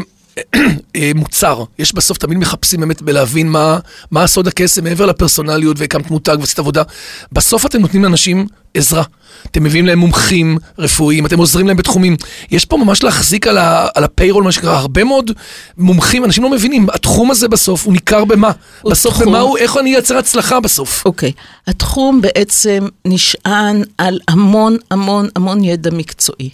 [1.15, 1.63] מוצר.
[1.79, 3.79] יש בסוף, תמיד מחפשים באמת בלהבין מה,
[4.11, 6.83] מה הסוד הקסם מעבר לפרסונליות והקמת מותג ועשית עבודה.
[7.31, 9.03] בסוף אתם נותנים לאנשים עזרה.
[9.51, 12.17] אתם מביאים להם מומחים רפואיים, אתם עוזרים להם בתחומים.
[12.51, 15.31] יש פה ממש להחזיק על, ה, על הפיירול, מה שנקרא, הרבה מאוד
[15.77, 18.51] מומחים, אנשים לא מבינים, התחום הזה בסוף הוא ניכר במה?
[18.85, 19.27] בסוף תחום.
[19.27, 21.05] במה הוא, איך אני אייצר הצלחה בסוף?
[21.05, 21.31] אוקיי.
[21.67, 26.49] התחום בעצם נשען על המון המון המון ידע מקצועי.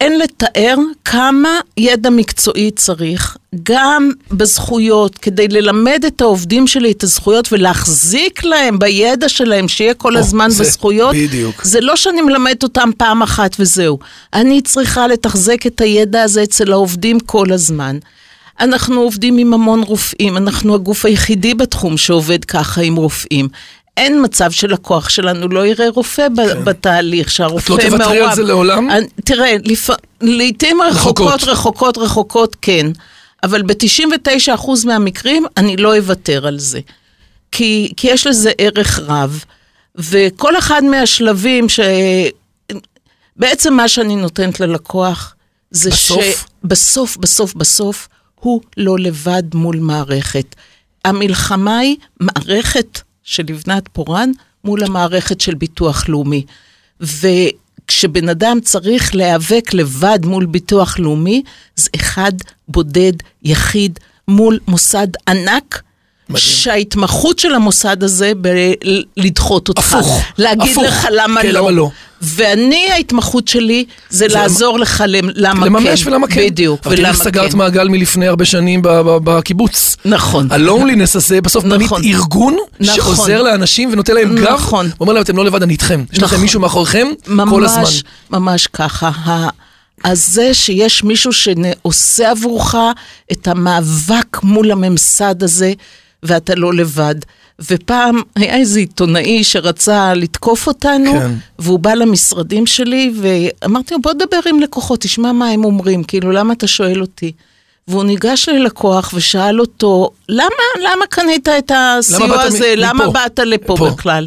[0.00, 7.52] אין לתאר כמה ידע מקצועי צריך, גם בזכויות, כדי ללמד את העובדים שלי את הזכויות
[7.52, 11.16] ולהחזיק להם בידע שלהם, שיהיה כל או, הזמן זה, בזכויות.
[11.16, 11.64] בדיוק.
[11.64, 13.98] זה לא שאני מלמדת אותם פעם אחת וזהו.
[14.34, 17.98] אני צריכה לתחזק את הידע הזה אצל העובדים כל הזמן.
[18.60, 23.48] אנחנו עובדים עם המון רופאים, אנחנו הגוף היחידי בתחום שעובד ככה עם רופאים.
[23.96, 26.64] אין מצב שלקוח שלנו לא יראה רופא כן.
[26.64, 28.90] בתהליך, שהרופא את לא תוותרי על זה לעולם?
[28.90, 29.90] אני, תראה, לפ...
[30.20, 32.86] לעתים רחוקות, רחוקות, רחוקות, רחוקות, כן.
[33.42, 36.80] אבל ב-99% מהמקרים אני לא אוותר על זה.
[37.52, 39.44] כי, כי יש לזה ערך רב.
[39.94, 41.80] וכל אחד מהשלבים ש...
[43.36, 45.34] בעצם מה שאני נותנת ללקוח,
[45.70, 46.46] זה בסוף?
[46.64, 50.54] שבסוף, בסוף, בסוף, הוא לא לבד מול מערכת.
[51.04, 53.00] המלחמה היא מערכת
[53.30, 54.30] של לבנת פורן
[54.64, 56.44] מול המערכת של ביטוח לאומי.
[57.00, 61.42] וכשבן אדם צריך להיאבק לבד מול ביטוח לאומי,
[61.76, 62.32] זה אחד
[62.68, 63.12] בודד,
[63.42, 65.82] יחיד, מול מוסד ענק.
[66.38, 68.32] שההתמחות של המוסד הזה
[69.16, 69.94] בלדחות אותך.
[69.94, 70.84] הפוך, להגיד הפוך.
[70.84, 71.60] לך למה כן, לא.
[71.60, 71.90] למה לא.
[72.22, 75.66] ואני, ההתמחות שלי זה לעזור לך למ- למה כן.
[75.66, 76.40] לממש ולמה כן.
[76.46, 77.58] בדיוק, אבל ולמה תראי, סגרת כן.
[77.58, 78.80] מעגל מלפני הרבה שנים
[79.24, 79.96] בקיבוץ.
[80.04, 80.48] נכון.
[80.50, 82.00] הלונלינס הזה בסוף נכון.
[82.00, 82.94] תמיד ארגון נכון.
[82.96, 84.48] שעוזר לאנשים ונותן להם גב.
[84.52, 84.90] נכון.
[84.98, 86.04] ואומר להם, אתם לא לבד, אני איתכם.
[86.12, 86.40] יש לכם נכון.
[86.40, 87.08] מישהו מאחוריכם
[87.50, 87.80] כל הזמן.
[87.80, 89.10] ממש, ממש ככה.
[90.04, 92.74] אז זה שיש מישהו שעושה עבורך
[93.32, 95.72] את המאבק מול הממסד הזה,
[96.22, 97.14] ואתה לא לבד.
[97.70, 101.30] ופעם היה איזה עיתונאי שרצה לתקוף אותנו, כן.
[101.58, 106.32] והוא בא למשרדים שלי, ואמרתי לו, בוא דבר עם לקוחות, תשמע מה הם אומרים, כאילו,
[106.32, 107.32] למה אתה שואל אותי?
[107.88, 110.48] והוא ניגש ללקוח ושאל אותו, למה,
[110.82, 112.74] למה קנית את הסיוע מ- הזה?
[112.76, 113.12] למה מפה?
[113.12, 113.90] באת לפה לפה.
[113.90, 114.26] בכלל?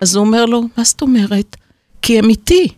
[0.00, 1.56] אז הוא אומר לו, מה זאת אומרת?
[2.02, 2.68] כי הם איתי.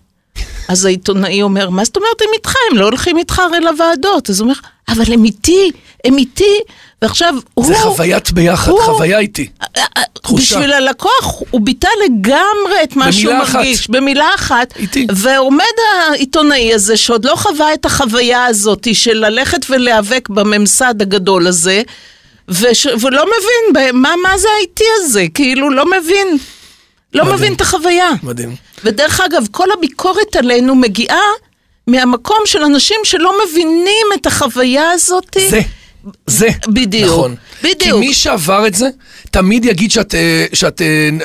[0.69, 2.55] אז העיתונאי אומר, מה זאת אומרת הם איתך?
[2.71, 4.31] הם לא הולכים איתך הרי לוועדות.
[4.31, 5.71] אז הוא אומר, אבל הם איתי,
[6.05, 6.55] הם איתי.
[7.03, 7.67] ועכשיו הוא...
[7.67, 9.49] זה חוויית ביחד, הוא- חוויה איתי.
[10.23, 10.57] תחושה.
[10.57, 13.55] בשביל הלקוח, הוא ביטא לגמרי את מה שהוא אחת.
[13.55, 13.91] מרגיש.
[13.91, 14.75] במילה אחת.
[14.77, 15.07] איתי.
[15.17, 15.65] ועומד
[16.11, 21.83] העיתונאי הזה, שעוד לא חווה את החוויה הזאת של ללכת ולהיאבק בממסד הגדול הזה,
[22.49, 22.87] וש...
[23.01, 26.29] ולא מבין ב- מה, מה זה האיטי הזה, כאילו, לא מבין.
[27.15, 27.37] לא מדהים.
[27.37, 28.09] מבין את החוויה.
[28.23, 28.57] מדהים.
[28.85, 31.21] ודרך אגב, כל הביקורת עלינו מגיעה
[31.87, 35.37] מהמקום של אנשים שלא מבינים את החוויה הזאת.
[35.51, 35.61] זה,
[36.27, 36.49] זה.
[36.69, 37.35] בדיוק, נכון.
[37.63, 37.83] בדיוק.
[37.83, 38.89] כי מי שעבר את זה,
[39.31, 40.83] תמיד יגיד שאת, אה, שאת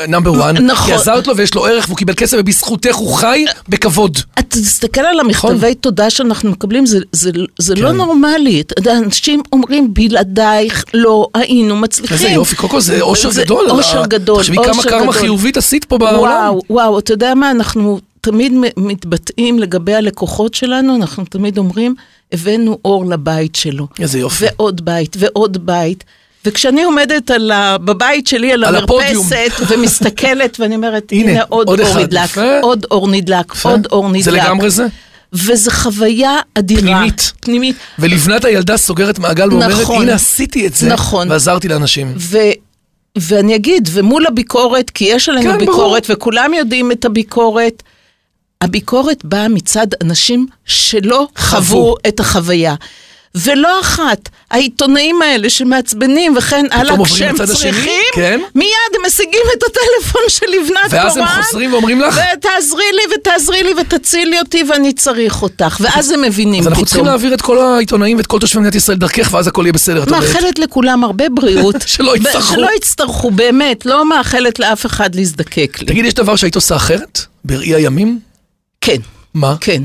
[0.08, 0.58] נאמבר וואן.
[0.58, 0.88] נכון.
[0.88, 4.18] כי עזרת לו ויש לו ערך והוא קיבל כסף ובזכותך הוא חי בכבוד.
[4.34, 5.74] אתה תסתכל על המכתבי נכון.
[5.74, 7.96] תודה שאנחנו מקבלים, זה, זה, זה לא כן.
[7.96, 8.62] נורמלי.
[8.62, 12.18] אתה יודע, אנשים אומרים, בלעדייך לא היינו מצליחים.
[12.18, 13.66] איזה יופי, קודם כל זה אושר זה גדול.
[13.66, 15.14] על ה- אושר גדול, תחשבי כמה קרמה.
[15.14, 16.20] חיובית עשית פה בעולם.
[16.22, 21.96] וואו, וואו, אתה יודע מה, אנחנו תמיד מתבטאים לגבי הלקוחות שלנו, אנחנו תמיד אומרים,
[22.34, 23.88] הבאנו אור לבית שלו.
[24.00, 24.46] איזה יופי.
[24.46, 26.04] ועוד בית, ועוד בית.
[26.46, 27.78] וכשאני עומדת על ה...
[27.78, 28.76] בבית שלי על על.
[28.76, 32.60] המרפסת ומסתכלת ואני אומרת, הנה, הנה עוד, עוד אור אחד, נדלק, יפה.
[32.62, 33.72] עוד אור נדלק, יפה.
[33.72, 34.24] עוד אור נדלק.
[34.24, 34.86] זה לגמרי זה.
[35.34, 36.82] וזו חוויה אדירה.
[36.82, 37.34] פנימית.
[37.40, 37.76] פנימית.
[38.00, 40.02] ולבנת הילדה סוגרת מעגל ואומרת, נכון.
[40.02, 41.32] הנה עשיתי את זה, נכון.
[41.32, 42.14] ועזרתי לאנשים.
[42.18, 42.38] ו...
[43.18, 47.84] ואני אגיד, ומול הביקורת, כי יש עלינו כן, ביקורת, וכולם יודעים את הביקורת,
[48.64, 51.62] הביקורת באה מצד אנשים שלא חוו.
[51.62, 52.76] חוו את החוויה.
[53.36, 57.74] ולא אחת, העיתונאים האלה שמעצבנים וכן הלאה, כשהם צריכים,
[58.14, 58.40] כן.
[58.56, 61.04] מיד הם משיגים את הטלפון של לבנת פורן.
[61.04, 62.20] ואז הם חוזרים ואומרים לך?
[62.38, 65.78] ותעזרי לי ותעזרי לי ותצילי אותי ואני צריך אותך.
[65.80, 66.68] ואז הם מבינים אז פתאום.
[66.74, 69.74] אנחנו צריכים להעביר את כל העיתונאים ואת כל תושבי מדינת ישראל דרכך, ואז הכל יהיה
[69.74, 70.04] בסדר.
[70.12, 71.76] מאחלת לכולם הרבה בריאות.
[71.86, 72.54] שלא יצטרכו.
[72.54, 73.86] שלא יצטרכו, באמת.
[73.86, 75.86] לא מאחלת לאף אחד להזדקק לי.
[75.86, 77.22] תגיד, יש דבר שהיית עושה אחרת?
[77.46, 78.20] בראי הימים?
[78.86, 79.02] כן,
[79.34, 79.56] מה?
[79.62, 79.84] כן.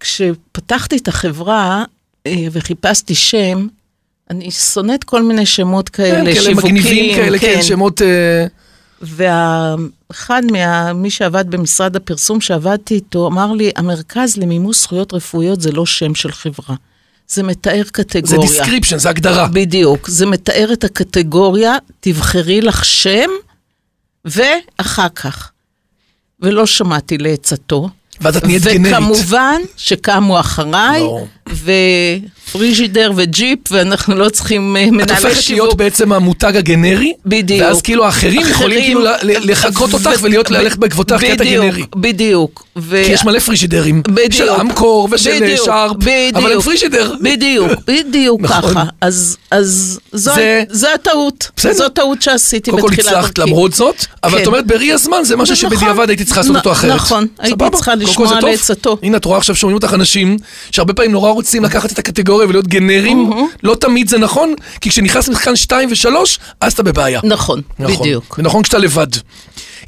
[0.00, 1.84] כשפתחתי את החברה
[2.26, 3.66] אה, וחיפשתי שם,
[4.30, 6.74] אני שונאת כל מיני שמות כאלה, כן, כאלה שיווקים.
[6.74, 8.02] מגניבים כאלה, כן, שמות...
[8.02, 8.46] אה,
[9.02, 10.92] ואחד מה...
[10.92, 16.14] מי שעבד במשרד הפרסום שעבדתי איתו, אמר לי, המרכז למימוש זכויות רפואיות זה לא שם
[16.14, 16.76] של חברה.
[17.28, 18.40] זה מתאר זה קטגוריה.
[18.40, 19.48] Description, זה הגדרה.
[19.48, 23.30] בדיוק, זה מתאר את הקטגוריה, תבחרי לך שם,
[24.24, 25.50] ואחר כך.
[26.44, 27.88] ולא שמעתי לעצתו.
[28.20, 28.94] ואז את נהיית גנרית.
[28.94, 31.28] וכמובן שקמו אחריי, ברור.
[31.50, 31.72] ו...
[32.52, 35.60] פריג'ידר וג'יפ, ואנחנו לא צריכים אה, את מנהלי הופכת שיווק.
[35.62, 37.62] להיות בעצם המותג הגנרי, בדיוק.
[37.62, 41.84] ואז כאילו האחרים יכולים כאילו לחקות אותך ולהיות להלך בעקבותך כי אתה בדיוק, גנרי.
[41.96, 42.66] בדיוק.
[42.90, 44.32] כי יש מלא פריג'ידרים, בדיוק.
[44.32, 47.14] של אמקור ושל אה, שרפ, אבל הם פריג'ידר.
[47.20, 48.70] בדיוק, בדיוק נכון.
[48.70, 48.84] ככה.
[49.00, 49.36] אז,
[50.12, 51.50] זו, הטעות.
[51.56, 51.72] בסדר.
[51.72, 53.50] זו טעות שעשיתי קודם כל בתחילת הצלחת דרכי.
[53.50, 54.42] למרות זאת, אבל כן.
[54.42, 55.70] את אומרת בראי הזמן זה משהו נכון.
[55.70, 56.94] שבדיעבד הייתי צריכה לעשות אותו אחרת.
[56.94, 57.64] נכון, הייתי?
[57.72, 58.50] צריכה לשמוע זה טוב.
[58.50, 58.96] לעצתו.
[59.02, 60.36] הנה את רואה עכשיו שומעים אותך אנשים
[60.70, 63.30] שהרבה פעמים נורא רוצים לקחת את הקטגוריה ולהיות גנרים,
[63.62, 66.08] לא תמיד זה נכון, כי כשנכנס לשחקן 2 ו-3,
[66.60, 67.20] אז אתה בבעיה.
[67.24, 68.06] נכון, נכון.
[68.06, 68.36] בדיוק.
[68.38, 69.06] ונכון כשאתה לבד.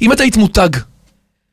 [0.01, 0.69] אם את היית מותג,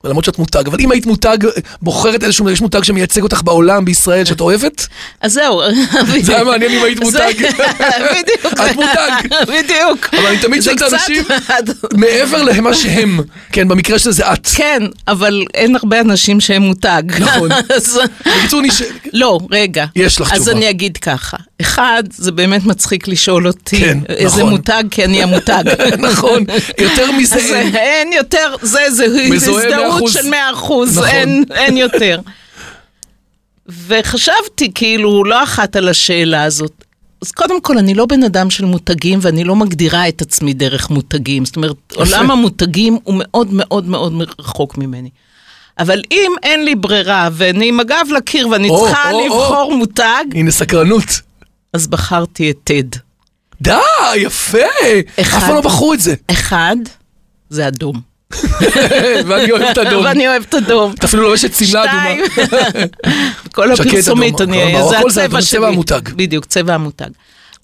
[0.04, 1.38] למרות שאת מותג, אבל אם היית מותג,
[1.82, 4.86] בוחרת איזשהו, יש מותג שמייצג אותך בעולם, בישראל, שאת אוהבת,
[5.20, 5.60] אז זהו.
[6.22, 7.32] זה היה מעניין אם היית זה- מותג.
[8.14, 8.52] בדיוק.
[8.70, 9.10] את מותג.
[9.42, 10.14] בדיוק.
[10.14, 11.24] אבל אני תמיד זה שואל את קצת- האנשים,
[11.94, 13.20] מעבר למה שהם,
[13.52, 14.48] כן, במקרה שזה את.
[14.54, 17.02] כן, אבל אין הרבה אנשים שהם מותג.
[17.20, 17.50] נכון.
[17.76, 17.98] אז-
[18.38, 18.60] בקיצור.
[19.12, 19.84] לא, רגע.
[19.96, 20.52] יש לך אז תשובה.
[20.52, 21.36] אני אגיד ככה.
[21.60, 24.50] אחד, זה באמת מצחיק לשאול אותי כן, איזה נכון.
[24.50, 25.64] מותג, כי אני המותג.
[26.10, 26.44] נכון,
[26.80, 27.76] יותר מזה אז אין.
[27.76, 30.10] אין יותר, זה, זה הזדהות 100%.
[30.10, 31.08] של 100 אחוז, נכון.
[31.08, 32.20] אין, אין יותר.
[33.86, 36.84] וחשבתי כאילו לא אחת על השאלה הזאת.
[37.22, 40.90] אז קודם כל, אני לא בן אדם של מותגים, ואני לא מגדירה את עצמי דרך
[40.90, 41.44] מותגים.
[41.44, 45.10] זאת אומרת, עולם המותגים הוא מאוד מאוד מאוד רחוק ממני.
[45.78, 49.26] אבל אם אין לי ברירה, ואני עם הגב לקיר, ואני או, צריכה או, או.
[49.26, 51.20] לבחור מותג, הנה סקרנות.
[51.74, 52.98] אז בחרתי את טד.
[53.60, 53.72] די,
[54.16, 54.58] יפה!
[55.20, 55.38] אחד.
[55.38, 56.14] אף פעם לא בחרו את זה.
[56.30, 56.76] אחד,
[57.50, 58.00] זה אדום.
[59.26, 60.04] ואני אוהב את אדום.
[60.04, 60.94] ואני אוהבת אדום.
[60.98, 62.26] את אפילו לובשת שמלה אדומה.
[62.34, 62.88] שתיים.
[63.54, 65.58] כל הפרסומית, זה הצבע שלי.
[65.58, 66.08] צבע המותג.
[66.08, 67.08] בדיוק, צבע המותג.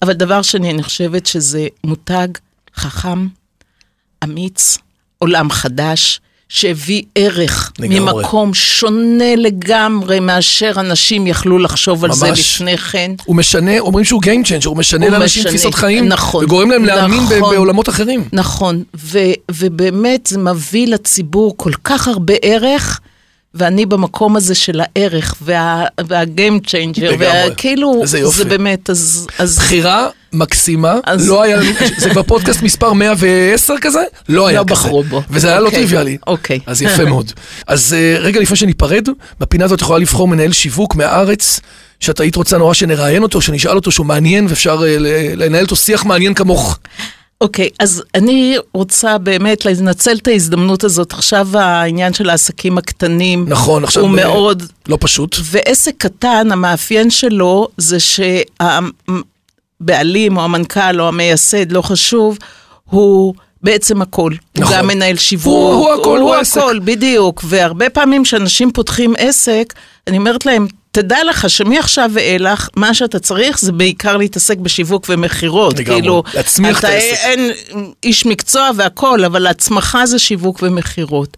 [0.01, 2.27] אבל דבר שני, אני חושבת שזה מותג
[2.75, 3.27] חכם,
[4.23, 4.77] אמיץ,
[5.17, 6.21] עולם חדש,
[6.53, 7.99] שהביא ערך לגמרי.
[7.99, 12.55] ממקום שונה לגמרי מאשר אנשים יכלו לחשוב על זה ממש.
[12.55, 13.11] לפני כן.
[13.25, 16.71] הוא משנה, אומרים שהוא Game Changer, הוא משנה הוא לאנשים משנה, תפיסות חיים, נכון, וגורם
[16.71, 17.39] להם להאמין נכון.
[17.39, 18.23] בעולמות אחרים.
[18.33, 19.19] נכון, ו,
[19.51, 22.99] ובאמת זה מביא לציבור כל כך הרבה ערך,
[23.53, 27.23] ואני במקום הזה של הערך, וה, וה-game changer.
[27.51, 28.03] וכאילו.
[28.05, 29.27] זה באמת, אז...
[29.39, 34.03] אז בחירה מקסימה, אז- לא היה לנו, זה כבר פודקאסט מספר 110 כזה?
[34.29, 34.73] לא היה לא כזה.
[34.73, 35.21] בחרו בו.
[35.29, 36.17] וזה היה לא אוקיי, טריוויאלי.
[36.27, 36.59] אוקיי.
[36.65, 37.31] אז יפה מאוד.
[37.67, 39.07] אז אה, רגע לפני שניפרד,
[39.39, 41.59] בפינה הזאת את יכולה לבחור מנהל שיווק מהארץ,
[41.99, 44.95] שאת היית רוצה נורא שנראיין אותו, שנשאל אותו שהוא מעניין, ואפשר אה,
[45.35, 46.77] לנהל אותו שיח מעניין כמוך.
[47.41, 51.13] אוקיי, אז אני רוצה באמת לנצל את ההזדמנות הזאת.
[51.13, 54.03] עכשיו העניין של העסקים הקטנים, נכון, עכשיו...
[54.03, 54.63] הוא אה, מאוד...
[54.87, 55.37] לא פשוט.
[55.43, 57.97] ועסק קטן, המאפיין שלו זה
[59.81, 62.37] שהבעלים או המנכ"ל או המייסד, לא חשוב,
[62.89, 64.31] הוא בעצם הכל.
[64.57, 64.73] נכון.
[64.73, 65.45] הוא גם מנהל שיווק.
[65.53, 66.57] הוא- הוא הכל, הוא העסק.
[66.57, 67.43] הכל, בדיוק.
[67.47, 69.73] והרבה פעמים כשאנשים פותחים עסק,
[70.07, 75.79] אני אומרת להם, תדע לך שמעכשיו ואילך, מה שאתה צריך זה בעיקר להתעסק בשיווק ומכירות.
[75.79, 75.99] לגמרי.
[76.01, 77.17] כאילו, להצמיח את אתה העסק.
[77.23, 77.51] אין
[78.03, 81.37] איש מקצוע והכל, אבל הצמחה זה שיווק ומכירות.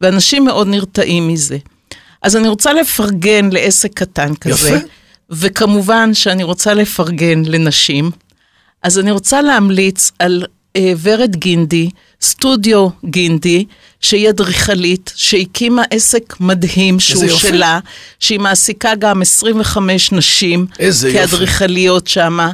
[0.00, 1.56] ואנשים מאוד נרתעים מזה.
[2.22, 4.68] אז אני רוצה לפרגן לעסק קטן כזה.
[4.68, 4.86] יפה.
[5.30, 8.10] וכמובן שאני רוצה לפרגן לנשים.
[8.82, 10.44] אז אני רוצה להמליץ על
[10.76, 11.90] אה, ורד גינדי,
[12.22, 13.64] סטודיו גינדי,
[14.00, 17.48] שהיא אדריכלית, שהקימה עסק מדהים שהוא יופי.
[17.48, 17.78] שלה,
[18.20, 20.66] שהיא מעסיקה גם 25 נשים.
[21.12, 22.50] כאדריכליות שמה.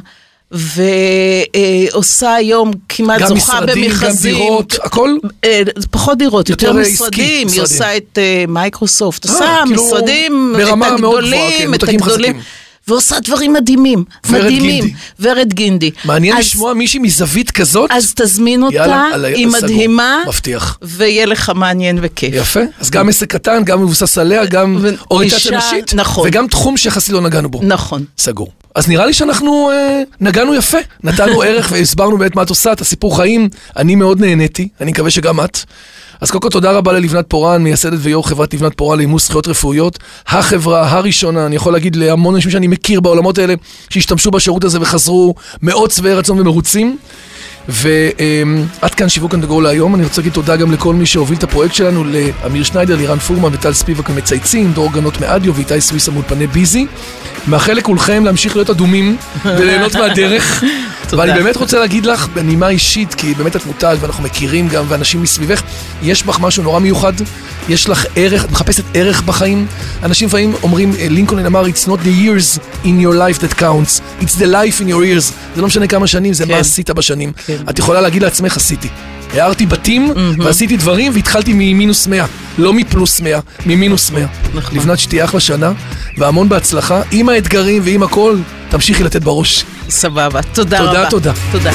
[0.51, 4.33] ועושה היום כמעט גם זוכה משרדים, גם במכרזים.
[4.35, 5.17] דירות, הכל?
[5.43, 5.61] אה,
[5.91, 7.07] פחות דירות, יותר, יותר, אה, משרדים.
[7.07, 7.61] עסקי, היא משרדים.
[7.61, 12.41] עושה את אה, מייקרוסופט, אה, עושה כאילו, משרדים, ברמה את גבוהה, כן, הגדולים, את הגדולים.
[12.87, 14.83] ועושה דברים מדהימים, ורד מדהימים.
[14.83, 14.93] גינדי.
[15.19, 15.91] ורד גינדי.
[16.05, 17.91] מעניין אז- לשמוע מישהי מזווית כזאת.
[17.91, 19.61] אז תזמין אותה, יאללה, על היא סגור.
[19.61, 20.77] מדהימה, מבטיח.
[20.81, 22.33] ויהיה לך מעניין וכיף.
[22.33, 26.27] יפה, אז גם עסק קטן, גם מבוסס עליה, גם ו- אוריינטציה נשית, נכון.
[26.27, 27.59] וגם תחום שיחסית לא נגענו בו.
[27.63, 28.03] נכון.
[28.17, 28.47] סגור.
[28.77, 32.81] אז נראה לי שאנחנו אה, נגענו יפה, נתנו ערך והסברנו באמת מה את עושה, את
[32.81, 33.49] הסיפור חיים.
[33.77, 35.59] אני מאוד נהניתי, אני מקווה שגם את.
[36.21, 39.99] אז קודם כל תודה רבה ללבנת פורן, מייסדת ויו"ר חברת לבנת פורן לאימוס זכויות רפואיות.
[40.27, 43.53] החברה הראשונה, אני יכול להגיד להמון אנשים שאני מכיר בעולמות האלה,
[43.89, 46.97] שהשתמשו בשירות הזה וחזרו מאוד שבעי רצון ומרוצים.
[47.67, 51.75] ועד כאן שיווק אנדגו להיום, אני רוצה להגיד תודה גם לכל מי שהוביל את הפרויקט
[51.75, 56.87] שלנו, לאמיר שניידר, לירן פורמן וטל ספיבק המצייצים, דרור גנות מאדיו ואיתי סוויסה מאולפני ביזי.
[57.47, 60.63] מאחל לכולכם להמשיך להיות אדומים וליהנות מהדרך.
[61.11, 65.21] ואני באמת רוצה להגיד לך, בנימה אישית, כי באמת את מותג ואנחנו מכירים גם, ואנשים
[65.21, 65.61] מסביבך,
[66.03, 67.13] יש בך משהו נורא מיוחד,
[67.69, 69.67] יש לך ערך, את מחפשת ערך בחיים.
[70.03, 74.01] אנשים לפעמים אומרים, אה, לינקולן אמר, It's not the years in your life that counts,
[74.21, 75.33] it's the life in your years.
[75.55, 76.51] זה לא משנה כמה שנים, זה כן.
[76.51, 77.31] מה עשית בשנים.
[77.45, 77.57] כן.
[77.69, 78.87] את יכולה להגיד לעצמך, עשיתי.
[79.33, 82.25] הערתי בתים, ועשיתי דברים, והתחלתי ממינוס 100.
[82.57, 84.25] לא מפלוס 100, ממינוס 100.
[84.53, 84.77] נכון.
[84.77, 85.71] לבנת שתהיה אחלה שנה,
[86.17, 88.37] והמון בהצלחה, עם האתגרים ועם הכל,
[88.69, 89.65] תמשיכי לתת בראש.
[89.89, 90.41] סבבה.
[90.41, 91.09] תודה תודה, רבה.
[91.09, 91.33] תודה.
[91.51, 91.71] תודה.